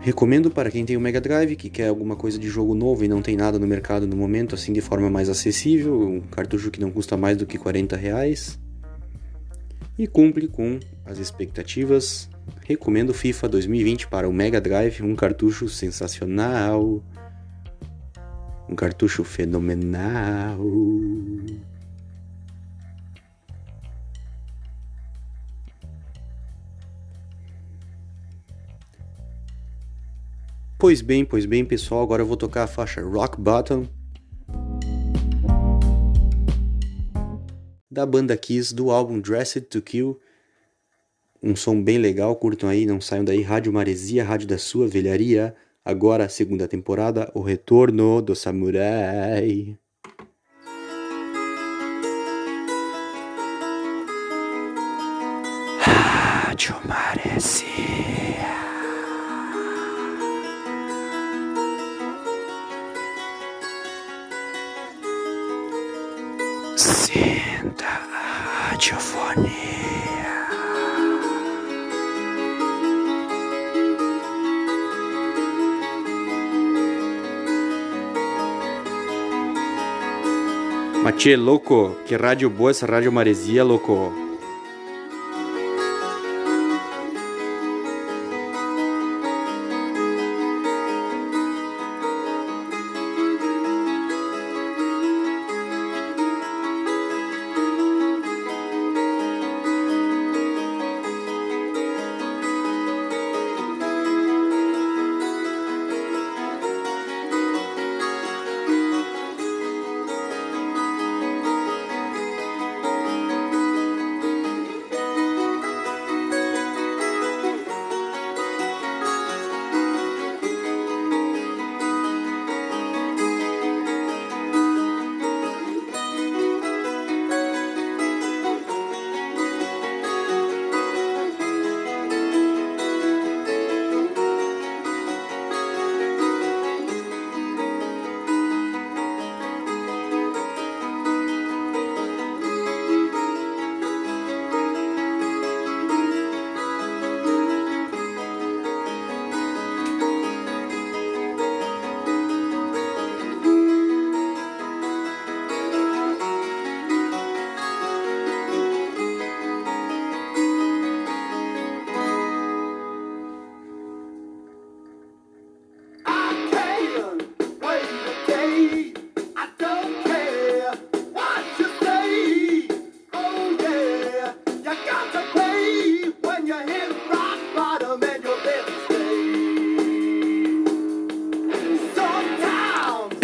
Recomendo 0.00 0.50
para 0.50 0.70
quem 0.70 0.86
tem 0.86 0.96
o 0.96 1.00
Mega 1.00 1.20
Drive, 1.20 1.56
que 1.56 1.68
quer 1.68 1.88
alguma 1.88 2.16
coisa 2.16 2.38
de 2.38 2.48
jogo 2.48 2.74
novo 2.74 3.04
e 3.04 3.08
não 3.08 3.20
tem 3.20 3.36
nada 3.36 3.58
no 3.58 3.66
mercado 3.66 4.06
no 4.06 4.16
momento, 4.16 4.54
assim 4.54 4.72
de 4.72 4.80
forma 4.80 5.10
mais 5.10 5.28
acessível, 5.28 6.00
um 6.00 6.20
cartucho 6.20 6.70
que 6.70 6.80
não 6.80 6.90
custa 6.90 7.18
mais 7.18 7.36
do 7.36 7.44
que 7.44 7.58
40 7.58 7.96
reais. 7.96 8.58
E 9.98 10.06
cumpre 10.06 10.48
com 10.48 10.80
as 11.04 11.18
expectativas. 11.18 12.30
Recomendo 12.66 13.12
FIFA 13.12 13.50
2020 13.50 14.08
para 14.08 14.26
o 14.26 14.32
Mega 14.32 14.58
Drive, 14.58 15.02
um 15.02 15.14
cartucho 15.14 15.68
sensacional. 15.68 17.04
Um 18.66 18.74
cartucho 18.74 19.22
fenomenal. 19.22 20.64
Pois 30.80 31.02
bem, 31.02 31.26
pois 31.26 31.44
bem, 31.44 31.62
pessoal, 31.62 32.02
agora 32.02 32.22
eu 32.22 32.26
vou 32.26 32.38
tocar 32.38 32.62
a 32.62 32.66
faixa 32.66 33.02
Rock 33.02 33.38
Bottom 33.38 33.86
da 37.90 38.06
banda 38.06 38.34
Kiss 38.34 38.74
do 38.74 38.90
álbum 38.90 39.20
Dressed 39.20 39.66
to 39.68 39.82
Kill. 39.82 40.18
Um 41.42 41.54
som 41.54 41.82
bem 41.82 41.98
legal, 41.98 42.34
curtam 42.34 42.66
aí, 42.66 42.86
não 42.86 42.98
saiam 42.98 43.22
daí. 43.22 43.42
Rádio 43.42 43.70
Maresia, 43.70 44.24
rádio 44.24 44.48
da 44.48 44.56
sua 44.56 44.88
velharia. 44.88 45.54
Agora, 45.84 46.30
segunda 46.30 46.66
temporada, 46.66 47.30
o 47.34 47.42
retorno 47.42 48.22
do 48.22 48.34
samurai. 48.34 49.76
Rádio 55.78 56.76
Maresia. 56.86 58.09
Matê, 81.10 81.34
louco, 81.34 81.96
que 82.06 82.14
rádio 82.14 82.48
boa 82.48 82.70
essa 82.70 82.86
rádio 82.86 83.10
maresia, 83.10 83.64
louco. 83.64 84.29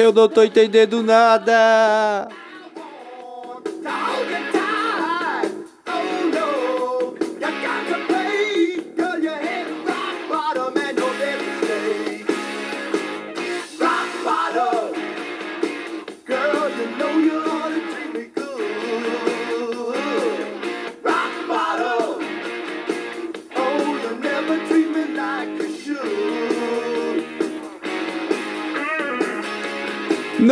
Eu 0.06 0.12
não 0.12 0.28
tô 0.28 0.44
entendendo 0.44 1.02
nada. 1.02 2.28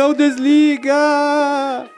Não 0.05 0.13
desliga! 0.13 1.89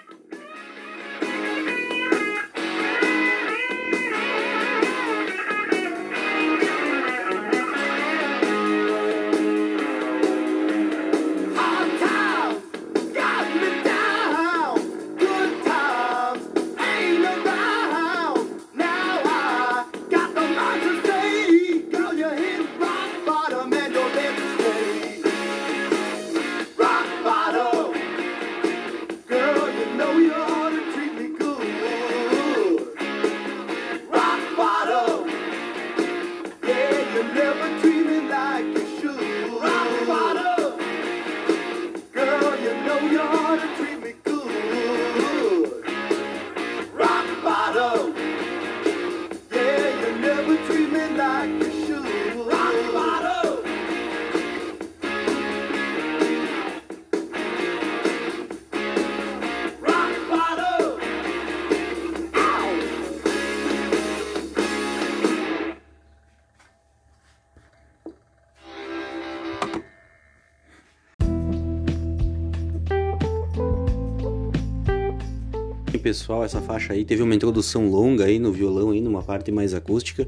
Pessoal, 76.08 76.46
essa 76.46 76.62
faixa 76.62 76.94
aí 76.94 77.04
teve 77.04 77.22
uma 77.22 77.36
introdução 77.36 77.90
longa 77.90 78.24
aí 78.24 78.40
no 78.40 78.50
violão 78.50 78.92
aí, 78.92 79.02
numa 79.02 79.22
parte 79.22 79.52
mais 79.52 79.74
acústica. 79.74 80.26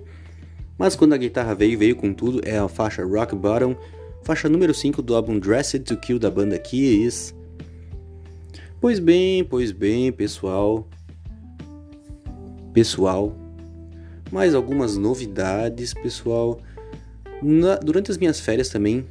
Mas 0.78 0.94
quando 0.94 1.14
a 1.14 1.18
guitarra 1.18 1.56
veio, 1.56 1.80
veio 1.80 1.96
com 1.96 2.14
tudo, 2.14 2.42
é 2.44 2.58
a 2.58 2.68
faixa 2.68 3.02
Rock 3.06 3.34
Bottom, 3.34 3.78
faixa 4.22 4.50
número 4.50 4.74
5 4.74 5.02
do 5.02 5.16
álbum 5.16 5.40
Dressed 5.40 5.86
to 5.86 5.96
Kill 5.96 6.20
da 6.20 6.30
banda 6.30 6.60
Kiss. 6.60 7.34
Pois 8.82 9.00
bem, 9.00 9.46
pois 9.46 9.72
bem, 9.72 10.12
pessoal. 10.12 10.86
Pessoal, 12.74 13.34
mais 14.34 14.54
algumas 14.54 14.98
novidades, 14.98 15.94
pessoal. 15.94 16.60
Na, 17.42 17.78
durante 17.78 18.12
as 18.12 18.18
minhas 18.18 18.38
férias 18.38 18.68
também, 18.68 19.06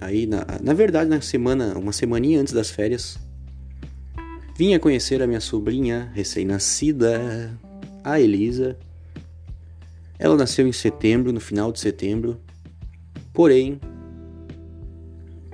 aí 0.00 0.26
na, 0.26 0.44
na 0.60 0.74
verdade 0.74 1.08
na 1.08 1.20
semana, 1.20 1.78
uma 1.78 1.92
semaninha 1.92 2.40
antes 2.40 2.52
das 2.52 2.70
férias, 2.70 3.20
Vinha 4.62 4.78
conhecer 4.78 5.20
a 5.20 5.26
minha 5.26 5.40
sobrinha 5.40 6.12
recém-nascida, 6.14 7.50
a 8.04 8.20
Elisa. 8.20 8.78
Ela 10.16 10.36
nasceu 10.36 10.68
em 10.68 10.72
setembro, 10.72 11.32
no 11.32 11.40
final 11.40 11.72
de 11.72 11.80
setembro. 11.80 12.40
Porém, 13.32 13.80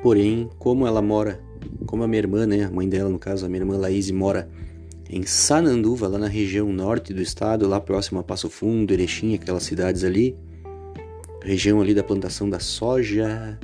porém, 0.03 0.51
como 0.59 0.87
ela 0.87 1.01
mora, 1.01 1.40
como 1.87 2.03
a 2.03 2.07
minha 2.07 2.18
irmã, 2.18 2.47
né, 2.47 2.64
a 2.64 2.71
mãe 2.71 2.87
dela, 2.87 3.09
no 3.09 3.18
caso, 3.18 3.47
a 3.47 3.49
minha 3.49 3.62
irmã 3.62 3.79
Laís, 3.79 4.11
mora 4.11 4.47
em 5.09 5.23
Sananduva, 5.23 6.07
lá 6.07 6.18
na 6.18 6.29
região 6.29 6.71
norte 6.71 7.14
do 7.14 7.23
estado, 7.23 7.66
lá 7.66 7.81
próximo 7.81 8.21
a 8.21 8.23
Passo 8.23 8.51
Fundo, 8.51 8.92
Erechim, 8.92 9.35
aquelas 9.35 9.62
cidades 9.62 10.05
ali, 10.05 10.37
região 11.42 11.81
ali 11.81 11.94
da 11.94 12.05
plantação 12.05 12.51
da 12.51 12.61
soja. 12.61 13.59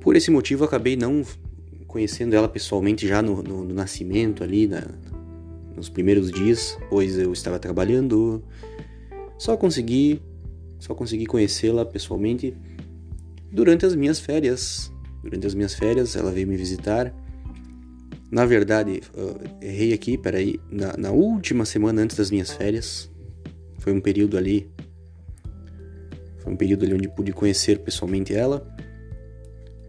Por 0.00 0.14
esse 0.14 0.30
motivo, 0.30 0.64
acabei 0.64 0.94
não 0.94 1.24
conhecendo 1.88 2.36
ela 2.36 2.48
pessoalmente 2.48 3.08
já 3.08 3.22
no, 3.22 3.42
no, 3.42 3.64
no 3.64 3.74
nascimento 3.74 4.44
ali, 4.44 4.68
na, 4.68 4.86
nos 5.74 5.88
primeiros 5.88 6.30
dias, 6.30 6.78
pois 6.90 7.18
eu 7.18 7.32
estava 7.32 7.58
trabalhando. 7.58 8.44
Só 9.38 9.56
consegui, 9.56 10.20
só 10.78 10.94
consegui 10.94 11.24
conhecê-la 11.24 11.84
pessoalmente 11.84 12.54
durante 13.50 13.86
as 13.86 13.94
minhas 13.94 14.20
férias. 14.20 14.92
Durante 15.22 15.46
as 15.46 15.54
minhas 15.54 15.74
férias, 15.74 16.14
ela 16.14 16.30
veio 16.30 16.46
me 16.46 16.56
visitar. 16.56 17.12
Na 18.30 18.44
verdade, 18.44 19.00
errei 19.60 19.92
aqui, 19.94 20.18
peraí, 20.18 20.60
na, 20.70 20.96
na 20.96 21.10
última 21.10 21.64
semana 21.64 22.02
antes 22.02 22.16
das 22.16 22.30
minhas 22.30 22.52
férias. 22.52 23.10
Foi 23.78 23.92
um 23.92 24.00
período 24.00 24.36
ali. 24.36 24.70
Foi 26.38 26.52
um 26.52 26.56
período 26.56 26.84
ali 26.84 26.94
onde 26.94 27.08
pude 27.08 27.32
conhecer 27.32 27.78
pessoalmente 27.78 28.34
ela 28.34 28.76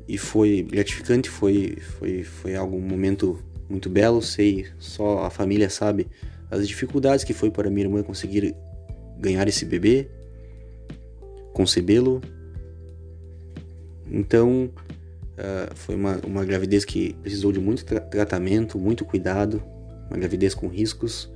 e 0.10 0.18
foi 0.18 0.64
gratificante, 0.64 1.30
foi, 1.30 1.78
foi, 2.00 2.24
foi 2.24 2.56
algo, 2.56 2.76
um 2.76 2.82
momento 2.82 3.38
muito 3.70 3.92
belo, 3.92 4.24
sei, 4.24 4.66
só 4.80 5.20
a 5.20 5.30
família 5.30 5.70
sabe 5.70 6.08
as 6.50 6.68
dificuldades 6.68 7.24
que 7.24 7.32
foi 7.32 7.52
para 7.52 7.70
minha 7.70 7.86
irmã 7.86 8.02
conseguir 8.02 8.56
ganhar 9.20 9.48
esse 9.48 9.66
bebê, 9.66 10.08
concebê-lo. 11.54 12.22
Então, 14.12 14.72
uh, 15.38 15.76
foi 15.76 15.94
uma, 15.94 16.18
uma 16.26 16.44
gravidez 16.44 16.84
que 16.84 17.14
precisou 17.22 17.52
de 17.52 17.60
muito 17.60 17.86
tra 17.86 18.00
tratamento, 18.00 18.80
muito 18.80 19.06
cuidado, 19.06 19.62
uma 20.10 20.18
gravidez 20.18 20.56
com 20.56 20.68
riscos. 20.68 21.32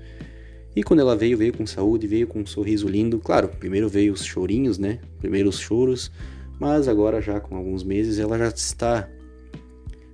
E 0.76 0.82
quando 0.82 1.02
ela 1.02 1.16
veio, 1.16 1.38
veio 1.38 1.54
com 1.56 1.68
saúde, 1.68 2.08
veio 2.08 2.26
com 2.26 2.40
um 2.40 2.46
sorriso 2.48 2.88
lindo. 2.88 3.20
Claro, 3.20 3.50
primeiro 3.50 3.88
veio 3.88 4.12
os 4.14 4.26
chorinhos, 4.26 4.80
né? 4.80 4.98
Primeiro 5.20 5.48
os 5.48 5.60
choros, 5.60 6.12
mas 6.60 6.88
agora 6.88 7.22
já 7.22 7.40
com 7.40 7.56
alguns 7.56 7.84
meses 7.84 8.20
ela 8.20 8.38
já 8.38 8.48
está 8.48 9.10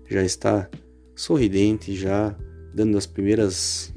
já 0.10 0.24
está 0.24 0.70
sorridente, 1.16 1.96
já 1.96 2.36
dando 2.74 2.98
as 2.98 3.06
primeiras 3.06 3.94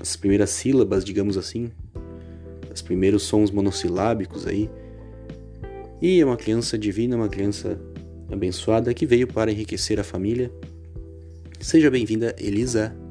as 0.00 0.16
primeiras 0.16 0.50
sílabas, 0.50 1.04
digamos 1.04 1.38
assim, 1.38 1.70
os 2.72 2.82
primeiros 2.82 3.22
sons 3.22 3.50
monossilábicos 3.50 4.46
aí. 4.46 4.68
E 6.00 6.20
é 6.20 6.24
uma 6.24 6.36
criança 6.36 6.76
divina, 6.76 7.16
uma 7.16 7.28
criança 7.28 7.80
abençoada 8.30 8.92
que 8.92 9.06
veio 9.06 9.28
para 9.28 9.52
enriquecer 9.52 10.00
a 10.00 10.04
família. 10.04 10.50
Seja 11.60 11.88
bem-vinda, 11.90 12.34
Elisa. 12.40 13.01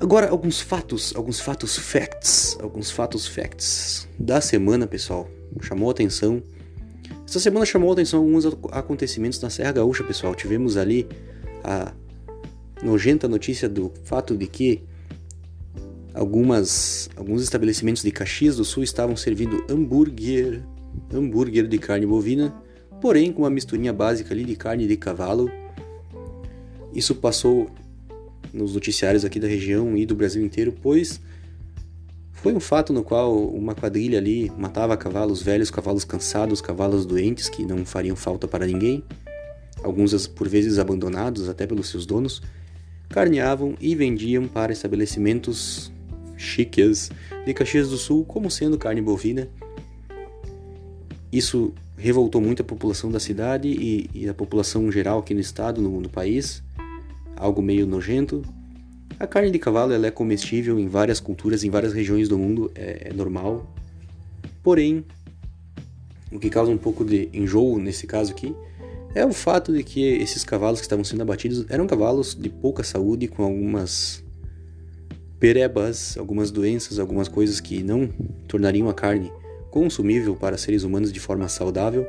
Agora 0.00 0.30
alguns 0.30 0.60
fatos, 0.60 1.12
alguns 1.14 1.40
fatos 1.40 1.76
facts, 1.76 2.56
alguns 2.60 2.90
fatos 2.90 3.26
facts 3.26 4.08
da 4.18 4.40
semana, 4.40 4.86
pessoal 4.86 5.28
chamou 5.60 5.90
atenção. 5.90 6.42
Essa 7.26 7.40
semana 7.40 7.66
chamou 7.66 7.92
atenção 7.92 8.20
alguns 8.20 8.46
acontecimentos 8.70 9.40
na 9.40 9.50
Serra 9.50 9.72
Gaúcha, 9.72 10.04
pessoal. 10.04 10.34
Tivemos 10.34 10.76
ali 10.76 11.06
a 11.64 11.92
nojenta 12.82 13.28
notícia 13.28 13.68
do 13.68 13.92
fato 14.04 14.36
de 14.36 14.46
que 14.46 14.82
algumas 16.14 17.10
alguns 17.16 17.42
estabelecimentos 17.42 18.02
de 18.02 18.10
Caxias 18.10 18.56
do 18.56 18.64
Sul 18.64 18.82
estavam 18.82 19.16
servindo 19.16 19.64
hambúrguer, 19.68 20.62
hambúrguer 21.12 21.66
de 21.66 21.78
carne 21.78 22.06
bovina, 22.06 22.54
porém 23.00 23.32
com 23.32 23.42
uma 23.42 23.50
misturinha 23.50 23.92
básica 23.92 24.32
ali 24.32 24.44
de 24.44 24.56
carne 24.56 24.86
de 24.86 24.96
cavalo. 24.96 25.50
Isso 26.92 27.14
passou 27.14 27.70
nos 28.52 28.74
noticiários 28.74 29.24
aqui 29.24 29.38
da 29.38 29.48
região 29.48 29.96
e 29.96 30.04
do 30.04 30.14
Brasil 30.14 30.44
inteiro, 30.44 30.74
pois 30.82 31.20
foi 32.32 32.54
um 32.54 32.60
fato 32.60 32.92
no 32.92 33.02
qual 33.02 33.36
uma 33.48 33.74
quadrilha 33.74 34.18
ali 34.18 34.50
matava 34.56 34.96
cavalos 34.96 35.42
velhos, 35.42 35.70
cavalos 35.70 36.04
cansados, 36.04 36.60
cavalos 36.60 37.04
doentes 37.04 37.48
que 37.48 37.66
não 37.66 37.84
fariam 37.84 38.16
falta 38.16 38.48
para 38.48 38.66
ninguém, 38.66 39.04
alguns 39.82 40.26
por 40.26 40.48
vezes 40.48 40.78
abandonados 40.78 41.48
até 41.48 41.66
pelos 41.66 41.88
seus 41.88 42.06
donos, 42.06 42.42
carneavam 43.10 43.74
e 43.80 43.94
vendiam 43.94 44.48
para 44.48 44.72
estabelecimentos 44.72 45.92
chiques 46.36 47.10
de 47.44 47.52
Caxias 47.52 47.90
do 47.90 47.98
Sul 47.98 48.24
como 48.24 48.50
sendo 48.50 48.78
carne 48.78 49.02
bovina. 49.02 49.48
Isso 51.30 51.74
revoltou 51.96 52.40
muito 52.40 52.62
a 52.62 52.64
população 52.64 53.10
da 53.10 53.20
cidade 53.20 53.68
e, 53.68 54.10
e 54.14 54.28
a 54.28 54.34
população 54.34 54.90
geral 54.90 55.18
aqui 55.18 55.34
no 55.34 55.40
estado, 55.40 55.82
no, 55.82 56.00
no, 56.00 56.08
país. 56.08 56.62
Algo 57.40 57.62
meio 57.62 57.86
nojento. 57.86 58.42
A 59.18 59.26
carne 59.26 59.50
de 59.50 59.58
cavalo 59.58 59.94
ela 59.94 60.06
é 60.06 60.10
comestível 60.10 60.78
em 60.78 60.86
várias 60.88 61.18
culturas, 61.18 61.64
em 61.64 61.70
várias 61.70 61.94
regiões 61.94 62.28
do 62.28 62.36
mundo, 62.36 62.70
é, 62.74 63.08
é 63.08 63.12
normal. 63.14 63.74
Porém, 64.62 65.04
o 66.30 66.38
que 66.38 66.50
causa 66.50 66.70
um 66.70 66.76
pouco 66.76 67.02
de 67.02 67.30
enjoo 67.32 67.78
nesse 67.78 68.06
caso 68.06 68.32
aqui 68.32 68.54
é 69.14 69.24
o 69.24 69.32
fato 69.32 69.72
de 69.72 69.82
que 69.82 70.02
esses 70.02 70.44
cavalos 70.44 70.80
que 70.80 70.84
estavam 70.84 71.02
sendo 71.02 71.22
abatidos 71.22 71.64
eram 71.70 71.86
cavalos 71.86 72.34
de 72.34 72.50
pouca 72.50 72.84
saúde, 72.84 73.26
com 73.26 73.42
algumas 73.42 74.22
perebas, 75.38 76.18
algumas 76.18 76.50
doenças, 76.50 76.98
algumas 76.98 77.26
coisas 77.26 77.58
que 77.58 77.82
não 77.82 78.06
tornariam 78.46 78.88
a 78.90 78.94
carne 78.94 79.32
consumível 79.70 80.36
para 80.36 80.58
seres 80.58 80.84
humanos 80.84 81.10
de 81.10 81.18
forma 81.18 81.48
saudável. 81.48 82.06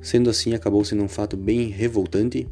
Sendo 0.00 0.30
assim, 0.30 0.54
acabou 0.54 0.82
sendo 0.82 1.02
um 1.02 1.08
fato 1.08 1.36
bem 1.36 1.68
revoltante. 1.68 2.48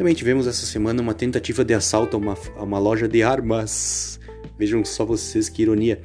Também 0.00 0.14
tivemos 0.14 0.46
essa 0.46 0.64
semana 0.64 1.02
uma 1.02 1.12
tentativa 1.12 1.62
de 1.62 1.74
assalto 1.74 2.16
a 2.16 2.18
uma, 2.18 2.34
a 2.56 2.62
uma 2.62 2.78
loja 2.78 3.06
de 3.06 3.22
armas. 3.22 4.18
Vejam 4.58 4.82
só 4.82 5.04
vocês 5.04 5.50
que 5.50 5.60
ironia. 5.60 6.00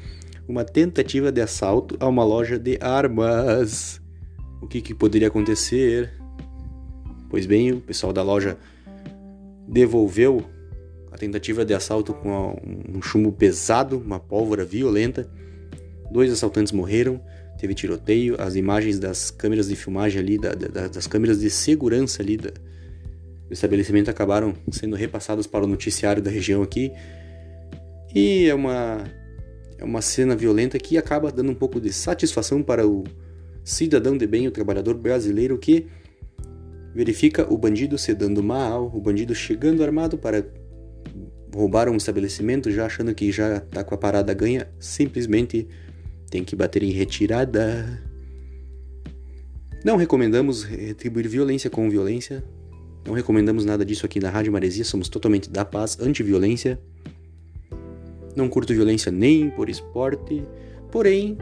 Uma 0.45 0.65
tentativa 0.65 1.31
de 1.31 1.39
assalto 1.39 1.95
a 1.97 2.05
uma 2.05 2.25
loja 2.25 2.59
de 2.59 2.77
armas. 2.81 4.01
O 4.61 4.67
que, 4.67 4.81
que 4.81 4.93
poderia 4.93 5.29
acontecer? 5.29 6.11
Pois 7.29 7.45
bem, 7.45 7.71
o 7.71 7.79
pessoal 7.79 8.11
da 8.11 8.21
loja 8.21 8.57
devolveu 9.65 10.43
a 11.09 11.17
tentativa 11.17 11.63
de 11.63 11.73
assalto 11.73 12.13
com 12.13 12.53
um 12.93 13.01
chumbo 13.01 13.31
pesado, 13.31 13.97
uma 13.97 14.19
pólvora 14.19 14.65
violenta 14.65 15.25
Dois 16.11 16.31
assaltantes 16.31 16.71
morreram, 16.71 17.21
teve 17.57 17.73
tiroteio, 17.73 18.35
as 18.39 18.55
imagens 18.55 18.99
das 18.99 19.31
câmeras 19.31 19.69
de 19.69 19.75
filmagem 19.75 20.21
ali, 20.21 20.37
da, 20.37 20.53
da, 20.53 20.87
das 20.87 21.07
câmeras 21.07 21.39
de 21.39 21.49
segurança 21.49 22.21
ali 22.21 22.37
da, 22.37 22.51
do 23.47 23.53
estabelecimento 23.53 24.09
acabaram 24.09 24.53
sendo 24.71 24.95
repassadas 24.95 25.47
para 25.47 25.65
o 25.65 25.67
noticiário 25.67 26.21
da 26.21 26.31
região 26.31 26.61
aqui. 26.61 26.91
E 28.13 28.47
é 28.47 28.55
uma, 28.55 29.03
é 29.77 29.83
uma 29.83 30.01
cena 30.01 30.35
violenta 30.35 30.77
que 30.79 30.97
acaba 30.97 31.31
dando 31.31 31.51
um 31.51 31.55
pouco 31.55 31.79
de 31.79 31.91
satisfação 31.91 32.63
para 32.63 32.87
o 32.87 33.03
cidadão 33.63 34.17
de 34.17 34.25
bem, 34.27 34.47
o 34.47 34.51
trabalhador 34.51 34.95
brasileiro 34.95 35.57
que 35.57 35.87
verifica 36.93 37.51
o 37.51 37.57
bandido 37.57 37.97
se 37.97 38.13
dando 38.13 38.41
mal, 38.41 38.89
o 38.95 39.01
bandido 39.01 39.35
chegando 39.35 39.83
armado 39.83 40.17
para 40.17 40.45
roubar 41.53 41.89
um 41.89 41.97
estabelecimento, 41.97 42.71
já 42.71 42.85
achando 42.85 43.13
que 43.13 43.31
já 43.31 43.57
está 43.57 43.83
com 43.83 43.95
a 43.95 43.97
parada 43.97 44.33
ganha, 44.33 44.67
simplesmente 44.79 45.67
tem 46.29 46.43
que 46.43 46.55
bater 46.55 46.83
em 46.83 46.91
retirada. 46.91 48.01
Não 49.83 49.97
recomendamos 49.97 50.63
retribuir 50.63 51.27
violência 51.27 51.69
com 51.69 51.89
violência. 51.89 52.43
Não 53.05 53.13
recomendamos 53.13 53.65
nada 53.65 53.85
disso 53.85 54.05
aqui 54.05 54.19
na 54.19 54.29
Rádio 54.29 54.51
Maresia. 54.51 54.83
Somos 54.83 55.07
totalmente 55.07 55.49
da 55.49 55.63
paz, 55.63 55.97
anti-violência. 55.99 56.79
Não 58.35 58.49
curto 58.49 58.73
violência 58.73 59.11
nem 59.11 59.49
por 59.49 59.69
esporte. 59.69 60.43
Porém, 60.91 61.37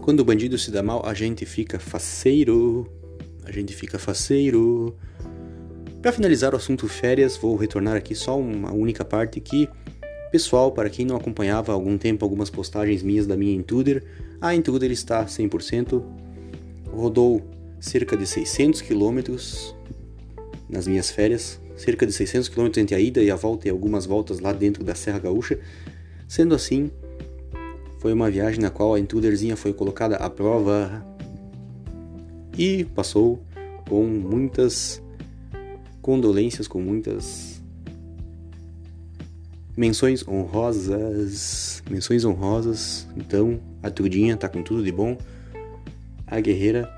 quando 0.00 0.20
o 0.20 0.24
bandido 0.24 0.58
se 0.58 0.70
dá 0.70 0.82
mal, 0.82 1.06
a 1.06 1.14
gente 1.14 1.46
fica 1.46 1.78
faceiro. 1.78 2.86
A 3.44 3.52
gente 3.52 3.74
fica 3.74 3.98
faceiro. 3.98 4.96
Para 6.02 6.12
finalizar 6.12 6.52
o 6.52 6.56
assunto 6.56 6.88
férias, 6.88 7.36
vou 7.36 7.56
retornar 7.56 7.96
aqui 7.96 8.14
só 8.14 8.38
uma 8.38 8.72
única 8.72 9.04
parte 9.04 9.40
que 9.40 9.68
Pessoal, 10.30 10.72
para 10.72 10.90
quem 10.90 11.06
não 11.06 11.16
acompanhava 11.16 11.72
há 11.72 11.74
algum 11.74 11.96
tempo 11.96 12.24
algumas 12.24 12.50
postagens 12.50 13.02
minhas 13.02 13.26
da 13.26 13.36
minha 13.36 13.54
Intruder, 13.54 14.02
a 14.40 14.54
Intruder 14.54 14.90
está 14.90 15.24
100%, 15.24 16.02
rodou 16.90 17.42
cerca 17.80 18.16
de 18.16 18.26
600 18.26 18.82
km 18.82 19.36
nas 20.68 20.86
minhas 20.86 21.10
férias, 21.10 21.60
cerca 21.76 22.06
de 22.06 22.12
600 22.12 22.48
km 22.48 22.70
entre 22.78 22.94
a 22.94 23.00
ida 23.00 23.22
e 23.22 23.30
a 23.30 23.36
volta 23.36 23.68
e 23.68 23.70
algumas 23.70 24.06
voltas 24.06 24.40
lá 24.40 24.52
dentro 24.52 24.82
da 24.84 24.94
Serra 24.94 25.18
Gaúcha. 25.18 25.58
Sendo 26.28 26.54
assim, 26.54 26.90
foi 28.00 28.12
uma 28.12 28.30
viagem 28.30 28.60
na 28.60 28.70
qual 28.70 28.94
a 28.94 29.00
Intruderzinha 29.00 29.56
foi 29.56 29.72
colocada 29.72 30.16
à 30.16 30.28
prova 30.28 31.04
e 32.56 32.84
passou 32.84 33.42
com 33.88 34.04
muitas 34.04 35.02
condolências, 36.02 36.66
com 36.66 36.80
muitas 36.80 37.56
Menções 39.76 40.26
honrosas. 40.26 41.82
Menções 41.90 42.24
honrosas. 42.24 43.06
Então, 43.14 43.60
a 43.82 43.90
Trudinha 43.90 44.34
tá 44.34 44.48
com 44.48 44.62
tudo 44.62 44.82
de 44.82 44.90
bom. 44.90 45.18
A 46.26 46.40
guerreira. 46.40 46.90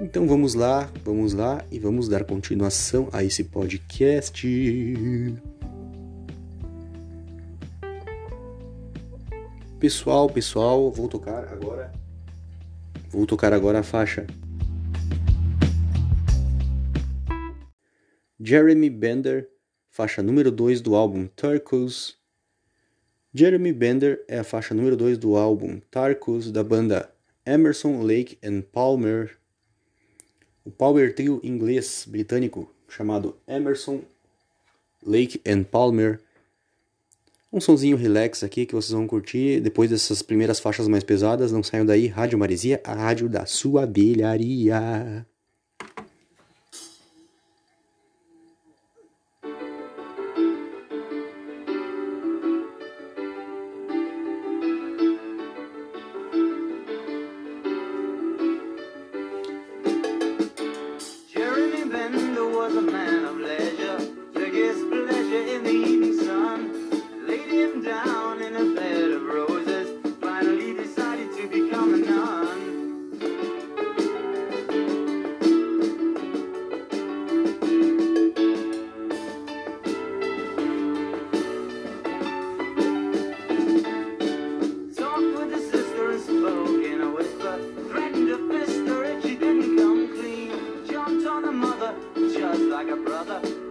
Então 0.00 0.28
vamos 0.28 0.54
lá, 0.54 0.88
vamos 1.04 1.32
lá 1.32 1.64
e 1.72 1.78
vamos 1.80 2.08
dar 2.08 2.24
continuação 2.24 3.08
a 3.12 3.24
esse 3.24 3.42
podcast. 3.42 4.46
Pessoal, 9.80 10.30
pessoal, 10.30 10.92
vou 10.92 11.08
tocar 11.08 11.48
agora. 11.48 11.92
Vou 13.10 13.26
tocar 13.26 13.52
agora 13.52 13.80
a 13.80 13.82
faixa. 13.82 14.24
Jeremy 18.38 18.90
Bender 18.90 19.48
faixa 19.90 20.22
número 20.22 20.52
2 20.52 20.80
do 20.80 20.94
álbum 20.94 21.26
Turcos. 21.26 22.16
Jeremy 23.34 23.72
Bender 23.72 24.24
é 24.28 24.38
a 24.38 24.44
faixa 24.44 24.72
número 24.74 24.96
2 24.96 25.18
do 25.18 25.36
álbum 25.36 25.80
Tarkus 25.90 26.52
da 26.52 26.62
banda 26.62 27.12
Emerson, 27.44 28.00
Lake 28.00 28.38
and 28.44 28.62
Palmer. 28.72 29.37
O 30.68 30.70
power 30.70 31.14
trio 31.14 31.40
inglês 31.42 32.04
britânico 32.06 32.70
chamado 32.90 33.34
Emerson, 33.48 34.02
Lake 35.02 35.40
and 35.48 35.62
Palmer. 35.62 36.20
Um 37.50 37.58
sonzinho 37.58 37.96
relax 37.96 38.44
aqui 38.44 38.66
que 38.66 38.74
vocês 38.74 38.92
vão 38.92 39.06
curtir 39.06 39.62
depois 39.62 39.88
dessas 39.88 40.20
primeiras 40.20 40.60
faixas 40.60 40.86
mais 40.86 41.02
pesadas. 41.02 41.52
Não 41.52 41.62
saiam 41.62 41.86
daí, 41.86 42.06
Rádio 42.06 42.38
Maresia, 42.38 42.82
a 42.84 42.92
rádio 42.92 43.30
da 43.30 43.46
sua 43.46 43.84
abelharia. 43.84 45.26
like 92.58 92.88
a 92.88 92.96
brother. 92.96 93.67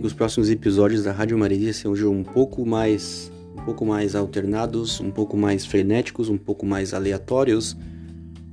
Que 0.00 0.06
os 0.06 0.12
próximos 0.12 0.50
episódios 0.50 1.04
da 1.04 1.12
Rádio 1.12 1.38
Maresia 1.38 1.72
sejam 1.72 2.12
um 2.12 2.24
pouco 2.24 2.64
mais 2.66 3.30
um 3.56 3.64
pouco 3.64 3.86
mais 3.86 4.14
alternados, 4.14 5.00
um 5.00 5.10
pouco 5.10 5.36
mais 5.36 5.64
frenéticos, 5.64 6.28
um 6.28 6.36
pouco 6.36 6.66
mais 6.66 6.92
aleatórios. 6.92 7.76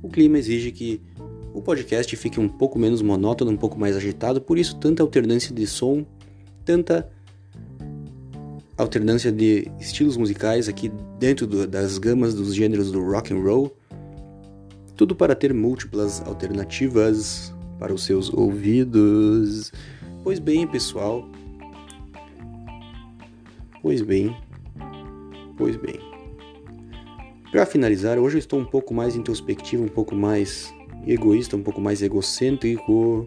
O 0.00 0.08
clima 0.08 0.38
exige 0.38 0.70
que 0.70 1.00
o 1.52 1.60
podcast 1.60 2.14
fique 2.16 2.40
um 2.40 2.48
pouco 2.48 2.78
menos 2.78 3.02
monótono, 3.02 3.50
um 3.50 3.56
pouco 3.56 3.78
mais 3.78 3.96
agitado, 3.96 4.40
por 4.40 4.56
isso 4.58 4.76
tanta 4.76 5.02
alternância 5.02 5.54
de 5.54 5.66
som, 5.66 6.06
tanta 6.64 7.10
alternância 8.76 9.30
de 9.30 9.68
estilos 9.78 10.16
musicais 10.16 10.68
aqui 10.68 10.90
dentro 11.18 11.46
do, 11.46 11.66
das 11.66 11.98
gamas 11.98 12.34
dos 12.34 12.54
gêneros 12.54 12.90
do 12.90 13.04
rock 13.04 13.34
and 13.34 13.42
roll, 13.42 13.76
tudo 14.96 15.14
para 15.14 15.34
ter 15.34 15.52
múltiplas 15.52 16.22
alternativas 16.22 17.52
para 17.78 17.92
os 17.92 18.04
seus 18.04 18.32
ouvidos. 18.32 19.72
Pois 20.22 20.38
bem, 20.38 20.66
pessoal. 20.66 21.28
Pois 23.80 24.00
bem. 24.02 24.36
Pois 25.56 25.76
bem. 25.76 25.98
Para 27.50 27.66
finalizar, 27.66 28.18
hoje 28.18 28.36
eu 28.36 28.38
estou 28.38 28.58
um 28.58 28.64
pouco 28.64 28.94
mais 28.94 29.16
introspectivo, 29.16 29.84
um 29.84 29.88
pouco 29.88 30.14
mais 30.14 30.72
egoísta, 31.06 31.56
um 31.56 31.62
pouco 31.62 31.80
mais 31.80 32.02
egocêntrico. 32.02 33.26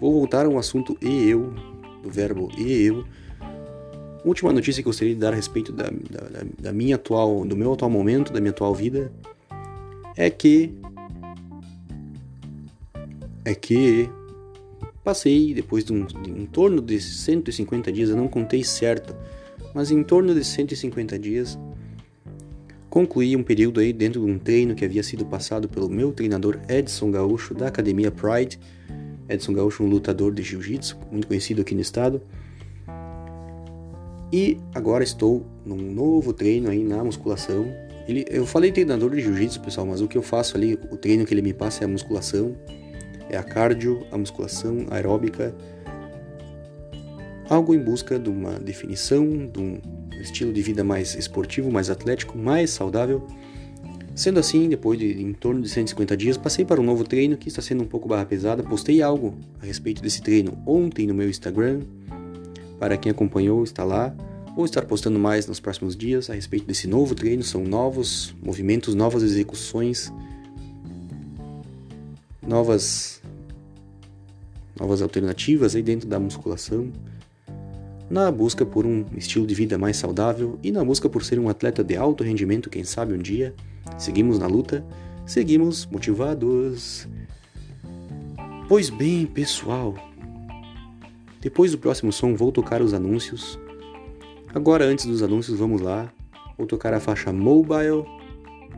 Vou 0.00 0.12
voltar 0.12 0.46
a 0.46 0.48
um 0.48 0.58
assunto 0.58 0.98
e 1.00 1.28
eu, 1.28 1.54
do 2.02 2.10
verbo 2.10 2.50
e 2.58 2.82
eu. 2.82 3.04
Última 4.24 4.52
notícia 4.52 4.82
que 4.82 4.88
eu 4.88 4.90
gostaria 4.90 5.14
de 5.14 5.20
dar 5.20 5.32
a 5.32 5.36
respeito 5.36 5.72
da, 5.72 5.84
da, 5.84 6.44
da 6.58 6.72
minha 6.72 6.96
atual, 6.96 7.44
do 7.46 7.56
meu 7.56 7.72
atual 7.72 7.90
momento, 7.90 8.32
da 8.32 8.40
minha 8.40 8.50
atual 8.50 8.74
vida, 8.74 9.10
é 10.16 10.28
que 10.28 10.74
é 13.44 13.54
que 13.54 14.10
passei 15.10 15.52
depois 15.52 15.84
de, 15.84 15.92
um, 15.92 16.04
de 16.04 16.30
em 16.30 16.46
torno 16.46 16.80
de 16.80 17.00
150 17.00 17.90
dias, 17.90 18.10
eu 18.10 18.16
não 18.16 18.28
contei 18.28 18.62
certo, 18.62 19.12
mas 19.74 19.90
em 19.90 20.04
torno 20.04 20.32
de 20.32 20.44
150 20.44 21.18
dias 21.18 21.58
concluí 22.88 23.34
um 23.34 23.42
período 23.42 23.80
aí 23.80 23.92
dentro 23.92 24.24
de 24.24 24.30
um 24.30 24.38
treino 24.38 24.72
que 24.72 24.84
havia 24.84 25.02
sido 25.02 25.26
passado 25.26 25.68
pelo 25.68 25.88
meu 25.88 26.12
treinador 26.12 26.60
Edson 26.68 27.10
Gaúcho 27.10 27.54
da 27.54 27.66
Academia 27.66 28.10
Pride. 28.12 28.58
Edson 29.28 29.52
Gaúcho, 29.52 29.82
um 29.82 29.88
lutador 29.88 30.32
de 30.32 30.42
jiu-jitsu, 30.42 30.96
muito 31.10 31.26
conhecido 31.26 31.60
aqui 31.60 31.74
no 31.74 31.80
estado. 31.80 32.20
E 34.32 34.58
agora 34.74 35.02
estou 35.02 35.44
num 35.64 35.76
novo 35.76 36.32
treino 36.32 36.68
aí 36.68 36.84
na 36.84 37.02
musculação. 37.02 37.66
Ele, 38.08 38.24
eu 38.28 38.44
falei 38.46 38.72
treinador 38.72 39.10
de 39.10 39.20
jiu-jitsu, 39.20 39.60
pessoal, 39.60 39.86
mas 39.86 40.00
o 40.00 40.08
que 40.08 40.18
eu 40.18 40.22
faço 40.22 40.56
ali, 40.56 40.74
o 40.90 40.96
treino 40.96 41.24
que 41.24 41.34
ele 41.34 41.42
me 41.42 41.52
passa 41.52 41.82
é 41.82 41.84
a 41.84 41.88
musculação 41.88 42.56
é 43.30 43.36
a 43.36 43.42
cardio, 43.42 44.04
a 44.10 44.18
musculação 44.18 44.86
aeróbica, 44.90 45.54
algo 47.48 47.74
em 47.74 47.78
busca 47.78 48.18
de 48.18 48.28
uma 48.28 48.58
definição, 48.58 49.24
de 49.46 49.60
um 49.60 49.80
estilo 50.20 50.52
de 50.52 50.60
vida 50.62 50.84
mais 50.84 51.14
esportivo, 51.14 51.70
mais 51.70 51.90
atlético, 51.90 52.36
mais 52.36 52.70
saudável. 52.70 53.26
Sendo 54.14 54.38
assim, 54.38 54.68
depois 54.68 54.98
de 54.98 55.22
em 55.22 55.32
torno 55.32 55.62
de 55.62 55.68
150 55.68 56.16
dias, 56.16 56.36
passei 56.36 56.64
para 56.64 56.80
um 56.80 56.84
novo 56.84 57.04
treino 57.04 57.36
que 57.36 57.48
está 57.48 57.62
sendo 57.62 57.82
um 57.82 57.86
pouco 57.86 58.08
barra 58.08 58.24
pesada. 58.24 58.62
Postei 58.62 59.00
algo 59.00 59.34
a 59.62 59.66
respeito 59.66 60.02
desse 60.02 60.20
treino 60.20 60.58
ontem 60.66 61.06
no 61.06 61.14
meu 61.14 61.28
Instagram. 61.28 61.80
Para 62.78 62.96
quem 62.96 63.10
acompanhou, 63.10 63.64
está 63.64 63.84
lá. 63.84 64.14
Vou 64.54 64.64
estar 64.64 64.82
postando 64.82 65.18
mais 65.18 65.46
nos 65.46 65.60
próximos 65.60 65.96
dias 65.96 66.28
a 66.28 66.34
respeito 66.34 66.66
desse 66.66 66.86
novo 66.86 67.14
treino. 67.14 67.42
São 67.42 67.64
novos 67.64 68.34
movimentos, 68.42 68.94
novas 68.94 69.22
execuções, 69.22 70.12
novas 72.46 73.19
novas 74.80 75.02
alternativas 75.02 75.76
aí 75.76 75.82
dentro 75.82 76.08
da 76.08 76.18
musculação, 76.18 76.90
na 78.08 78.30
busca 78.32 78.64
por 78.64 78.86
um 78.86 79.04
estilo 79.16 79.46
de 79.46 79.54
vida 79.54 79.78
mais 79.78 79.96
saudável 79.96 80.58
e 80.62 80.72
na 80.72 80.82
busca 80.82 81.08
por 81.08 81.22
ser 81.22 81.38
um 81.38 81.48
atleta 81.48 81.84
de 81.84 81.96
alto 81.96 82.24
rendimento, 82.24 82.70
quem 82.70 82.82
sabe 82.82 83.14
um 83.14 83.18
dia. 83.18 83.54
Seguimos 83.98 84.38
na 84.38 84.46
luta, 84.46 84.84
seguimos 85.26 85.86
motivados. 85.86 87.06
Pois 88.68 88.90
bem, 88.90 89.26
pessoal, 89.26 89.94
depois 91.40 91.70
do 91.72 91.78
próximo 91.78 92.12
som 92.12 92.34
vou 92.34 92.50
tocar 92.50 92.82
os 92.82 92.94
anúncios. 92.94 93.58
Agora, 94.52 94.84
antes 94.84 95.06
dos 95.06 95.22
anúncios, 95.22 95.58
vamos 95.58 95.80
lá. 95.80 96.12
Vou 96.58 96.66
tocar 96.66 96.92
a 96.92 97.00
faixa 97.00 97.32
Mobile, 97.32 98.04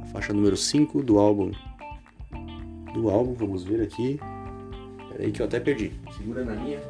a 0.03 0.07
faixa 0.07 0.33
número 0.33 0.57
5 0.57 1.03
do 1.03 1.18
álbum. 1.18 1.53
Do 2.93 3.09
álbum, 3.09 3.33
vamos 3.33 3.64
ver 3.64 3.81
aqui. 3.81 4.20
Peraí 5.23 5.31
que 5.31 5.41
eu 5.41 5.47
até 5.47 5.61
perdi. 5.61 5.93
Segura 6.18 6.45
na 6.45 6.53
linha. 6.55 6.81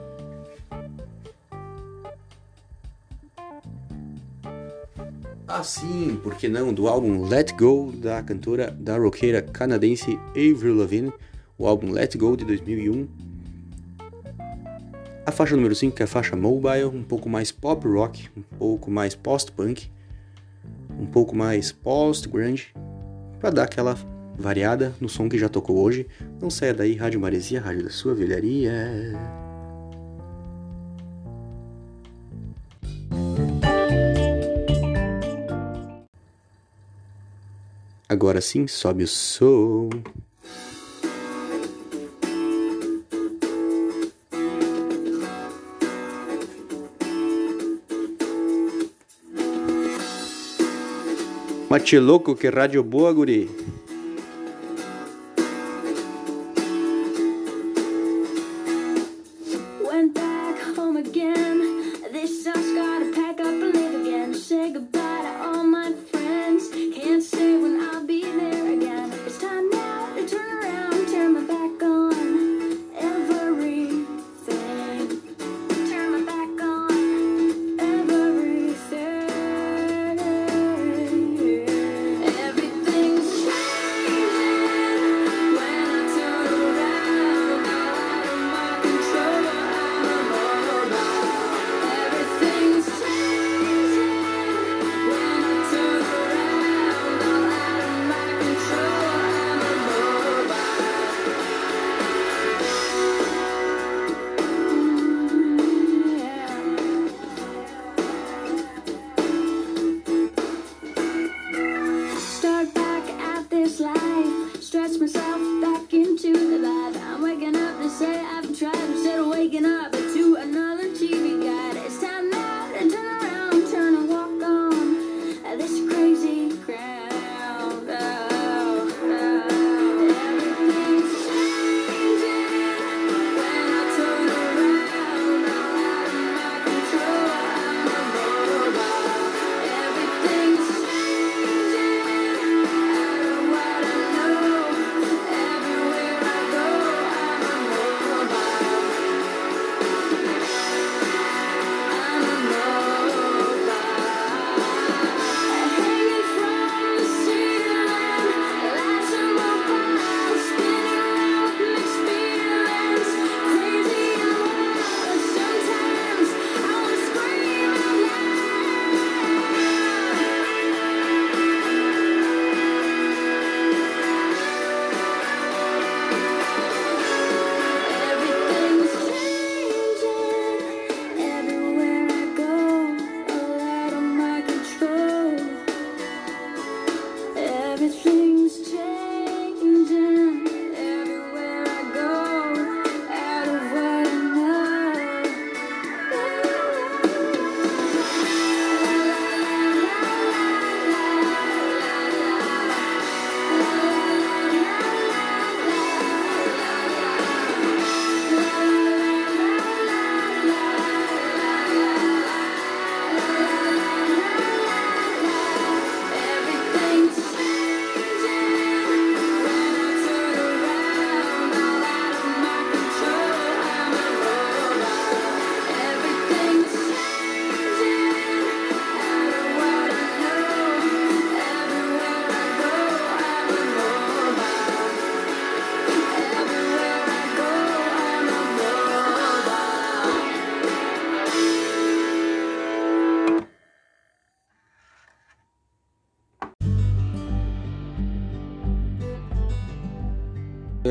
Ah, 5.47 5.63
sim, 5.63 6.19
por 6.23 6.35
que 6.37 6.49
não? 6.49 6.73
Do 6.73 6.89
álbum 6.89 7.29
Let 7.29 7.53
Go 7.53 7.93
da 7.93 8.23
cantora, 8.23 8.71
da 8.71 8.97
roqueira 8.97 9.43
canadense 9.43 10.19
Avril 10.31 10.75
Lavigne, 10.77 11.13
o 11.59 11.67
álbum 11.67 11.93
Let 11.93 12.17
Go 12.17 12.35
de 12.35 12.47
2001. 12.47 13.07
A 15.27 15.31
faixa 15.31 15.55
número 15.55 15.75
5, 15.75 15.95
que 15.95 16.03
é 16.03 16.05
a 16.05 16.09
faixa 16.09 16.35
Mobile, 16.35 16.87
um 16.87 17.03
pouco 17.03 17.29
mais 17.29 17.53
pop 17.53 17.87
rock, 17.87 18.31
um 18.35 18.41
pouco 18.41 18.91
mais 18.91 19.15
post-punk, 19.15 19.91
um 20.99 21.05
pouco 21.05 21.37
mais 21.37 21.71
post-grunge, 21.71 22.73
para 23.39 23.51
dar 23.51 23.65
aquela 23.65 23.95
variada 24.39 24.95
no 25.01 25.09
som 25.09 25.29
que 25.29 25.39
já 25.39 25.49
tocou 25.49 25.79
hoje. 25.79 26.07
Não 26.41 26.51
saia 26.51 26.75
daí, 26.75 26.95
Rádio 26.95 27.21
Maresia, 27.21 27.61
Rádio 27.61 27.85
da 27.85 27.91
sua 27.91 28.15
velharia. 28.15 28.73
Agora 38.09 38.43
sim, 38.43 38.67
sobe 38.67 39.05
o 39.05 39.09
som. 39.09 39.89
Mate 51.71 51.99
louco, 51.99 52.37
que 52.37 52.51
rádio 52.51 52.85
boa, 52.85 53.11
guri. 53.15 53.49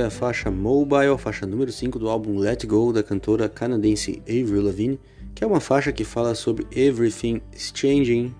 A 0.04 0.10
faixa 0.10 0.50
Mobile, 0.50 1.18
faixa 1.18 1.46
número 1.46 1.72
5 1.72 2.00
do 2.00 2.10
álbum 2.10 2.38
Let 2.38 2.66
Go 2.66 2.92
da 2.92 3.04
cantora 3.04 3.48
canadense 3.48 4.22
Avril 4.28 4.64
Lavigne, 4.64 5.00
que 5.36 5.44
é 5.44 5.48
uma 5.48 5.60
faixa 5.60 5.92
que 5.92 6.04
fala 6.04 6.34
sobre 6.34 6.66
Everything 6.72 7.42
is 7.56 7.72
Changing, 7.74 8.34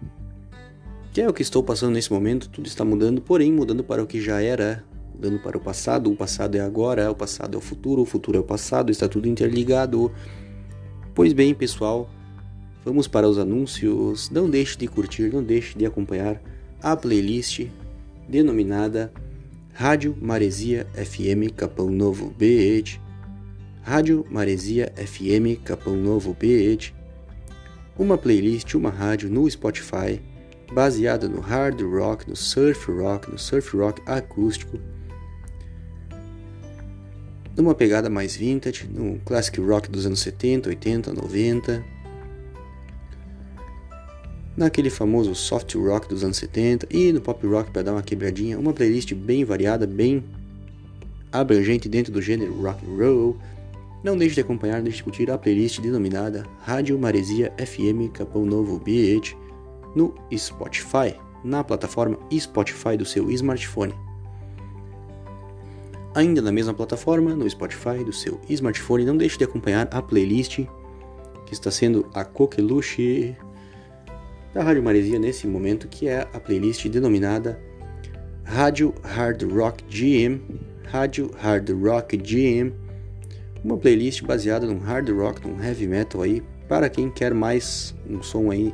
que 1.14 1.22
é 1.22 1.30
o 1.30 1.34
que 1.34 1.42
estou 1.42 1.62
passando 1.62 1.94
nesse 1.94 2.12
momento, 2.12 2.50
tudo 2.50 2.68
está 2.68 2.84
mudando, 2.84 3.22
porém 3.22 3.52
mudando 3.52 3.84
para 3.84 4.02
o 4.02 4.08
que 4.08 4.20
já 4.20 4.42
era, 4.42 4.84
mudando 5.14 5.40
para 5.40 5.58
o 5.58 5.62
passado, 5.62 6.12
o 6.12 6.16
passado 6.16 6.56
é 6.56 6.62
agora, 6.62 7.12
o 7.12 7.16
passado 7.16 7.56
é 7.56 7.58
o 7.58 7.62
futuro, 7.62 8.02
o 8.02 8.06
futuro 8.06 8.38
é 8.38 8.42
o 8.42 8.46
passado, 8.46 8.92
está 8.92 9.08
tudo 9.08 9.28
interligado. 9.28 10.12
Pois 11.14 11.34
bem, 11.34 11.54
pessoal, 11.54 12.10
vamos 12.84 13.08
para 13.08 13.28
os 13.28 13.38
anúncios. 13.38 14.30
Não 14.30 14.50
deixe 14.50 14.78
de 14.78 14.88
curtir, 14.88 15.32
não 15.32 15.44
deixe 15.44 15.78
de 15.78 15.86
acompanhar 15.86 16.42
a 16.82 16.96
playlist 16.96 17.68
denominada 18.28 19.12
Rádio 19.82 20.16
Maresia 20.22 20.86
FM 20.94 21.52
Capão 21.58 21.90
Novo 21.90 22.30
BH, 22.38 23.00
Rádio 23.82 24.24
Maresia 24.30 24.94
FM 24.96 25.60
Capão 25.66 25.96
Novo 25.96 26.38
BH, 26.40 26.94
uma 27.98 28.16
playlist, 28.16 28.76
uma 28.76 28.92
rádio 28.92 29.28
no 29.28 29.50
Spotify, 29.50 30.22
baseada 30.72 31.28
no 31.28 31.40
hard 31.40 31.82
rock, 31.82 32.30
no 32.30 32.36
surf 32.36 32.92
rock, 32.92 33.32
no 33.32 33.40
surf 33.40 33.76
rock 33.76 34.00
acústico, 34.06 34.80
numa 37.58 37.74
pegada 37.74 38.08
mais 38.08 38.36
vintage, 38.36 38.88
no 38.88 39.18
classic 39.26 39.60
rock 39.60 39.90
dos 39.90 40.06
anos 40.06 40.20
70, 40.20 40.70
80, 40.70 41.12
90 41.12 41.84
naquele 44.62 44.90
famoso 44.90 45.34
soft 45.36 45.76
rock 45.76 46.08
dos 46.08 46.24
anos 46.24 46.38
70 46.38 46.88
e 46.90 47.12
no 47.12 47.20
pop 47.20 47.46
rock 47.46 47.72
para 47.72 47.82
dar 47.82 47.94
uma 47.94 48.02
quebradinha, 48.02 48.58
uma 48.60 48.72
playlist 48.72 49.14
bem 49.14 49.44
variada, 49.44 49.86
bem 49.86 50.24
abrangente 51.32 51.90
dentro 51.90 52.12
do 52.12 52.22
gênero 52.22 52.54
rock 52.62 52.86
and 52.86 52.96
roll. 52.96 53.38
Não 54.04 54.18
deixe 54.18 54.36
de 54.36 54.42
acompanhar 54.42 54.80
e 54.80 54.90
discutir 54.90 55.30
a 55.30 55.38
playlist 55.38 55.80
denominada 55.80 56.46
Rádio 56.62 56.98
Maresia 56.98 57.52
FM 57.58 58.12
Capão 58.14 58.46
Novo 58.46 58.80
BH 58.80 59.36
no 59.96 60.14
Spotify, 60.36 61.16
na 61.44 61.64
plataforma 61.64 62.18
Spotify 62.32 62.96
do 62.98 63.06
seu 63.06 63.30
smartphone. 63.32 63.94
Ainda 66.14 66.42
na 66.42 66.52
mesma 66.52 66.74
plataforma, 66.74 67.36
no 67.36 67.50
Spotify 67.50 68.04
do 68.04 68.14
seu 68.14 68.40
smartphone, 68.50 69.06
não 69.06 69.18
deixe 69.18 69.38
de 69.38 69.44
acompanhar 69.44 69.88
a 69.92 70.02
playlist 70.02 70.60
que 71.46 71.54
está 71.54 71.72
sendo 71.72 72.06
a 72.14 72.24
coqueluche 72.24 73.36
da 74.54 74.62
Rádio 74.62 74.84
Maresia 74.84 75.18
nesse 75.18 75.48
momento, 75.48 75.88
que 75.88 76.08
é 76.08 76.28
a 76.34 76.40
playlist 76.40 76.86
denominada 76.88 77.60
Rádio 78.44 78.94
Hard 79.02 79.44
Rock 79.44 79.84
GM, 79.86 80.42
Rádio 80.84 81.32
Hard 81.38 81.70
Rock 81.70 82.18
GM, 82.18 82.74
uma 83.64 83.78
playlist 83.78 84.24
baseada 84.24 84.66
num 84.66 84.80
hard 84.80 85.10
rock, 85.12 85.48
num 85.48 85.64
heavy 85.64 85.88
metal 85.88 86.22
aí, 86.22 86.44
para 86.68 86.90
quem 86.90 87.10
quer 87.10 87.34
mais 87.34 87.96
um 88.10 88.22
som 88.22 88.52
aí 88.52 88.74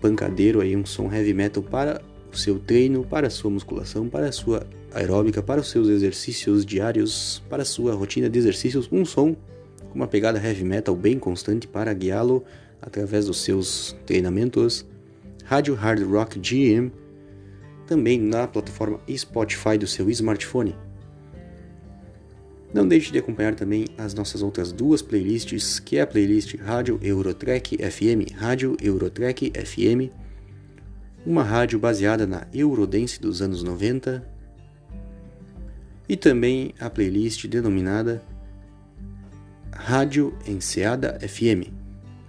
pancadeiro 0.00 0.60
aí, 0.60 0.76
um 0.76 0.84
som 0.84 1.12
heavy 1.12 1.32
metal 1.32 1.62
para 1.62 2.02
o 2.32 2.36
seu 2.36 2.58
treino, 2.58 3.04
para 3.04 3.28
a 3.28 3.30
sua 3.30 3.50
musculação, 3.50 4.08
para 4.08 4.26
a 4.26 4.32
sua 4.32 4.66
aeróbica, 4.92 5.42
para 5.42 5.60
os 5.60 5.70
seus 5.70 5.88
exercícios 5.88 6.66
diários, 6.66 7.42
para 7.48 7.62
a 7.62 7.66
sua 7.66 7.94
rotina 7.94 8.28
de 8.28 8.38
exercícios, 8.38 8.88
um 8.92 9.04
som 9.04 9.34
com 9.88 9.94
uma 9.94 10.06
pegada 10.06 10.38
heavy 10.38 10.64
metal 10.64 10.94
bem 10.94 11.18
constante 11.18 11.66
para 11.66 11.92
guiá-lo 11.94 12.44
através 12.82 13.26
dos 13.26 13.42
seus 13.42 13.96
treinamentos, 14.06 14.86
Rádio 15.44 15.74
Hard 15.74 16.02
Rock 16.02 16.38
GM, 16.38 16.90
também 17.86 18.20
na 18.20 18.46
plataforma 18.46 19.00
Spotify 19.16 19.76
do 19.76 19.86
seu 19.86 20.08
smartphone. 20.10 20.76
Não 22.72 22.86
deixe 22.86 23.10
de 23.10 23.18
acompanhar 23.18 23.56
também 23.56 23.86
as 23.98 24.14
nossas 24.14 24.42
outras 24.42 24.70
duas 24.70 25.02
playlists, 25.02 25.80
que 25.80 25.96
é 25.98 26.02
a 26.02 26.06
playlist 26.06 26.54
Rádio 26.54 27.00
Eurotrack 27.02 27.76
FM, 27.76 28.32
Rádio 28.36 28.76
Eurotrack 28.80 29.52
FM, 29.52 30.14
uma 31.26 31.42
rádio 31.42 31.80
baseada 31.80 32.28
na 32.28 32.46
Eurodance 32.54 33.20
dos 33.20 33.42
anos 33.42 33.64
90, 33.64 34.24
e 36.08 36.16
também 36.16 36.74
a 36.78 36.88
playlist 36.88 37.46
denominada 37.48 38.22
Rádio 39.72 40.36
Enseada 40.46 41.18
FM, 41.20 41.79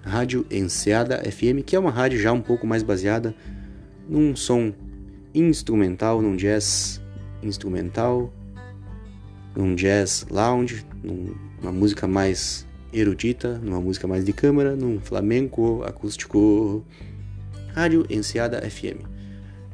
Rádio 0.04 0.46
Enseada 0.50 1.22
FM, 1.24 1.64
que 1.66 1.76
é 1.76 1.80
uma 1.80 1.92
rádio 1.92 2.20
já 2.20 2.32
um 2.32 2.42
pouco 2.42 2.66
mais 2.66 2.84
baseada 2.84 3.36
num 4.08 4.36
som 4.36 4.74
instrumental, 5.34 6.22
num 6.22 6.36
jazz 6.36 7.02
instrumental, 7.42 8.34
num 9.56 9.76
jazz 9.76 10.26
lounge, 10.30 10.86
numa 11.04 11.72
música 11.72 12.08
mais 12.08 12.68
erudita, 12.92 13.58
numa 13.60 13.80
música 13.80 14.08
mais 14.08 14.26
de 14.26 14.34
câmara, 14.34 14.76
num 14.76 15.00
flamenco 15.00 15.84
acústico. 15.84 16.84
Rádio 17.74 18.06
Enseada 18.10 18.62
FM. 18.70 19.06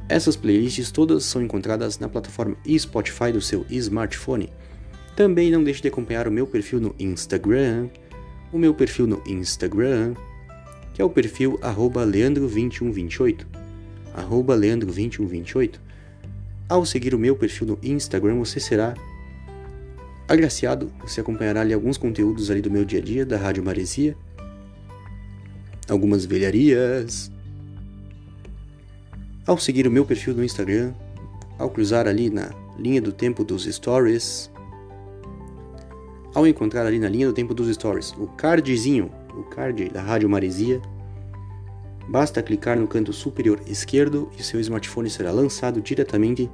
Essas 0.07 0.36
playlists 0.36 0.91
todas 0.91 1.23
são 1.25 1.41
encontradas 1.41 1.99
na 1.99 2.07
plataforma 2.07 2.55
Spotify 2.78 3.32
do 3.32 3.41
seu 3.41 3.65
smartphone. 3.69 4.51
Também 5.15 5.49
não 5.49 5.63
deixe 5.63 5.82
de 5.82 5.88
acompanhar 5.88 6.28
o 6.28 6.32
meu 6.32 6.45
perfil 6.45 6.80
no 6.80 6.95
Instagram, 6.99 7.89
o 8.51 8.57
meu 8.57 8.73
perfil 8.73 9.07
no 9.07 9.21
Instagram, 9.25 10.13
que 10.93 11.01
é 11.01 11.05
o 11.05 11.09
perfil 11.09 11.59
leandro2128, 11.61 13.45
leandro2128. 14.55 15.75
Ao 16.69 16.85
seguir 16.85 17.13
o 17.15 17.19
meu 17.19 17.35
perfil 17.35 17.67
no 17.67 17.79
Instagram, 17.81 18.39
você 18.39 18.59
será 18.59 18.93
agraciado, 20.27 20.91
você 21.01 21.21
acompanhará 21.21 21.61
ali 21.61 21.73
alguns 21.73 21.97
conteúdos 21.97 22.51
ali 22.51 22.61
do 22.61 22.69
meu 22.69 22.83
dia 22.83 22.99
a 22.99 23.01
dia, 23.01 23.25
da 23.25 23.37
Rádio 23.37 23.63
Maresia, 23.63 24.15
algumas 25.87 26.25
velharias. 26.25 27.31
Ao 29.45 29.57
seguir 29.57 29.87
o 29.87 29.91
meu 29.91 30.05
perfil 30.05 30.33
no 30.33 30.43
Instagram, 30.43 30.93
ao 31.57 31.69
cruzar 31.69 32.07
ali 32.07 32.29
na 32.29 32.51
linha 32.77 33.01
do 33.01 33.13
tempo 33.13 33.43
dos 33.43 33.63
stories, 33.65 34.51
ao 36.38 36.45
encontrar 36.45 36.85
ali 36.85 36.99
na 36.99 37.09
linha 37.09 37.25
do 37.25 37.33
tempo 37.33 37.51
dos 37.51 37.67
stories 37.73 38.11
o 38.11 38.27
cardzinho, 38.27 39.09
o 39.35 39.41
card 39.41 39.89
da 39.89 40.03
Rádio 40.03 40.29
Maresia, 40.29 40.79
basta 42.07 42.43
clicar 42.43 42.77
no 42.77 42.88
canto 42.88 43.11
superior 43.11 43.59
esquerdo 43.65 44.29
e 44.38 44.43
seu 44.43 44.59
smartphone 44.59 45.09
será 45.09 45.31
lançado 45.31 45.81
diretamente 45.81 46.47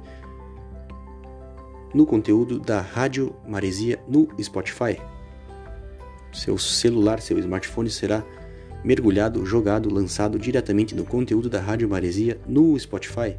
no 1.92 2.06
conteúdo 2.06 2.58
da 2.58 2.80
Rádio 2.80 3.36
Maresia 3.46 4.02
no 4.08 4.26
Spotify. 4.42 4.98
Seu 6.32 6.56
celular, 6.56 7.20
seu 7.20 7.38
smartphone 7.38 7.90
será 7.90 8.24
mergulhado, 8.82 9.44
jogado, 9.44 9.92
lançado 9.92 10.38
diretamente 10.38 10.94
no 10.94 11.04
conteúdo 11.04 11.50
da 11.50 11.60
Rádio 11.60 11.90
Maresia 11.90 12.40
no 12.48 12.78
Spotify. 12.80 13.36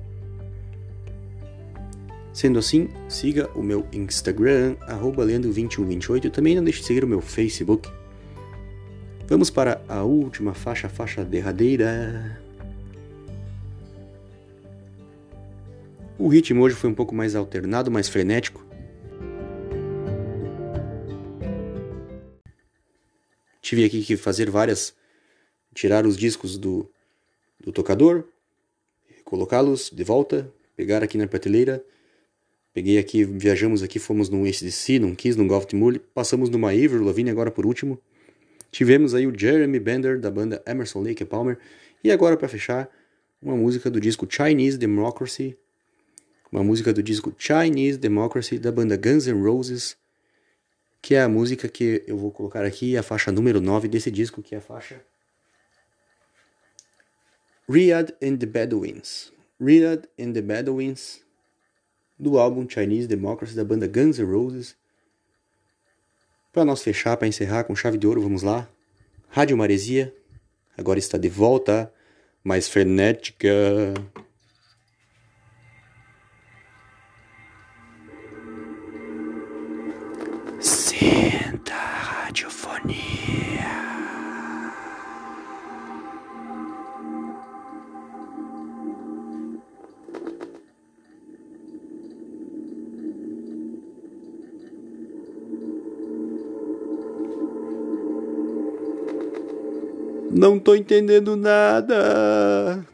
Sendo 2.36 2.60
assim, 2.60 2.90
siga 3.08 3.50
o 3.56 3.64
meu 3.64 3.88
Instagram, 3.94 4.76
leandro2128. 4.90 6.30
Também 6.30 6.54
não 6.54 6.66
deixe 6.66 6.82
de 6.82 6.86
seguir 6.86 7.02
o 7.02 7.08
meu 7.08 7.22
Facebook. 7.22 7.90
Vamos 9.26 9.50
para 9.50 9.82
a 9.88 10.04
última 10.04 10.54
faixa, 10.54 10.90
faixa 10.90 11.24
derradeira. 11.24 12.38
O 16.20 16.28
ritmo 16.28 16.62
hoje 16.62 16.76
foi 16.76 16.90
um 16.90 16.94
pouco 16.94 17.16
mais 17.16 17.38
alternado, 17.38 17.90
mais 17.90 18.10
frenético. 18.10 18.66
Tive 23.62 23.86
aqui 23.86 24.04
que 24.04 24.18
fazer 24.18 24.50
várias. 24.50 24.94
tirar 25.74 26.06
os 26.06 26.18
discos 26.18 26.58
do, 26.58 26.92
do 27.62 27.72
tocador, 27.72 28.26
colocá-los 29.24 29.90
de 29.90 30.04
volta, 30.04 30.52
pegar 30.76 31.02
aqui 31.02 31.18
na 31.18 31.28
prateleira. 31.28 31.82
Peguei 32.76 32.98
aqui, 32.98 33.24
viajamos 33.24 33.82
aqui, 33.82 34.00
fomos 34.00 34.28
num 34.28 34.44
ACDC, 34.44 35.00
num 35.00 35.16
Kiss, 35.16 35.38
num 35.38 35.48
Golf 35.48 35.72
Mule, 35.72 35.98
passamos 35.98 36.50
numa 36.50 36.74
Ivor 36.74 37.02
Lavigne 37.02 37.30
agora 37.30 37.50
por 37.50 37.66
último. 37.66 37.98
Tivemos 38.70 39.16
aí 39.16 39.26
o 39.26 39.34
Jeremy 39.34 39.80
Bender 39.80 40.20
da 40.20 40.30
banda 40.30 40.62
Emerson 40.68 41.02
Lake 41.02 41.24
Palmer 41.24 41.58
e 42.04 42.12
agora 42.12 42.36
para 42.36 42.50
fechar, 42.50 42.90
uma 43.42 43.56
música 43.56 43.90
do 43.90 43.98
disco 43.98 44.28
Chinese 44.30 44.78
Democracy, 44.78 45.58
uma 46.52 46.62
música 46.66 46.92
do 46.92 47.02
disco 47.02 47.34
Chinese 47.38 47.98
Democracy 47.98 48.60
da 48.60 48.74
banda 48.74 48.98
Guns 48.98 49.26
N' 49.26 49.42
Roses, 49.42 49.96
que 51.02 51.16
é 51.16 51.22
a 51.22 51.30
música 51.30 51.70
que 51.70 52.04
eu 52.06 52.18
vou 52.18 52.30
colocar 52.30 52.66
aqui, 52.66 52.98
a 52.98 53.04
faixa 53.04 53.32
número 53.32 53.62
9 53.62 53.88
desse 53.88 54.12
disco, 54.12 54.42
que 54.42 54.54
é 54.54 54.58
a 54.58 54.62
faixa 54.62 55.02
Riyadh 57.70 58.12
and 58.22 58.36
the 58.36 58.46
Bedouins. 58.46 59.32
Riyadh 59.62 60.10
and 60.20 60.34
the 60.34 60.42
Bedouins, 60.42 61.25
do 62.18 62.38
álbum 62.38 62.68
Chinese 62.68 63.08
Democracy 63.08 63.56
da 63.56 63.64
banda 63.64 63.88
Guns 63.88 64.20
N' 64.20 64.26
Roses. 64.26 64.76
Para 66.52 66.66
nós 66.66 66.82
fechar, 66.82 67.18
para 67.18 67.28
encerrar 67.28 67.66
com 67.66 67.76
chave 67.76 67.98
de 67.98 68.08
ouro, 68.08 68.22
vamos 68.22 68.42
lá. 68.42 68.68
Rádio 69.30 69.58
Maresia, 69.58 70.14
agora 70.78 70.98
está 70.98 71.18
de 71.18 71.28
volta, 71.28 71.92
mais 72.44 72.70
frenética. 72.70 73.50
Não 100.46 100.60
tô 100.60 100.76
entendendo 100.76 101.36
nada. 101.36 102.86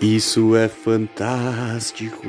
Isso 0.00 0.54
é 0.54 0.68
fantástico. 0.68 2.22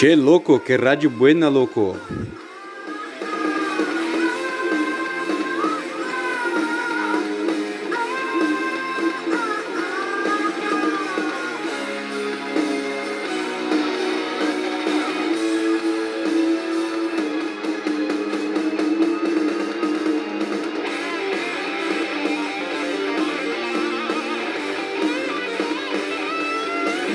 Che, 0.00 0.16
loco, 0.16 0.62
qué 0.62 0.78
radio 0.78 1.10
buena, 1.10 1.50
loco. 1.50 1.94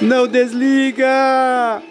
Não 0.03 0.27
desliga! 0.27 1.81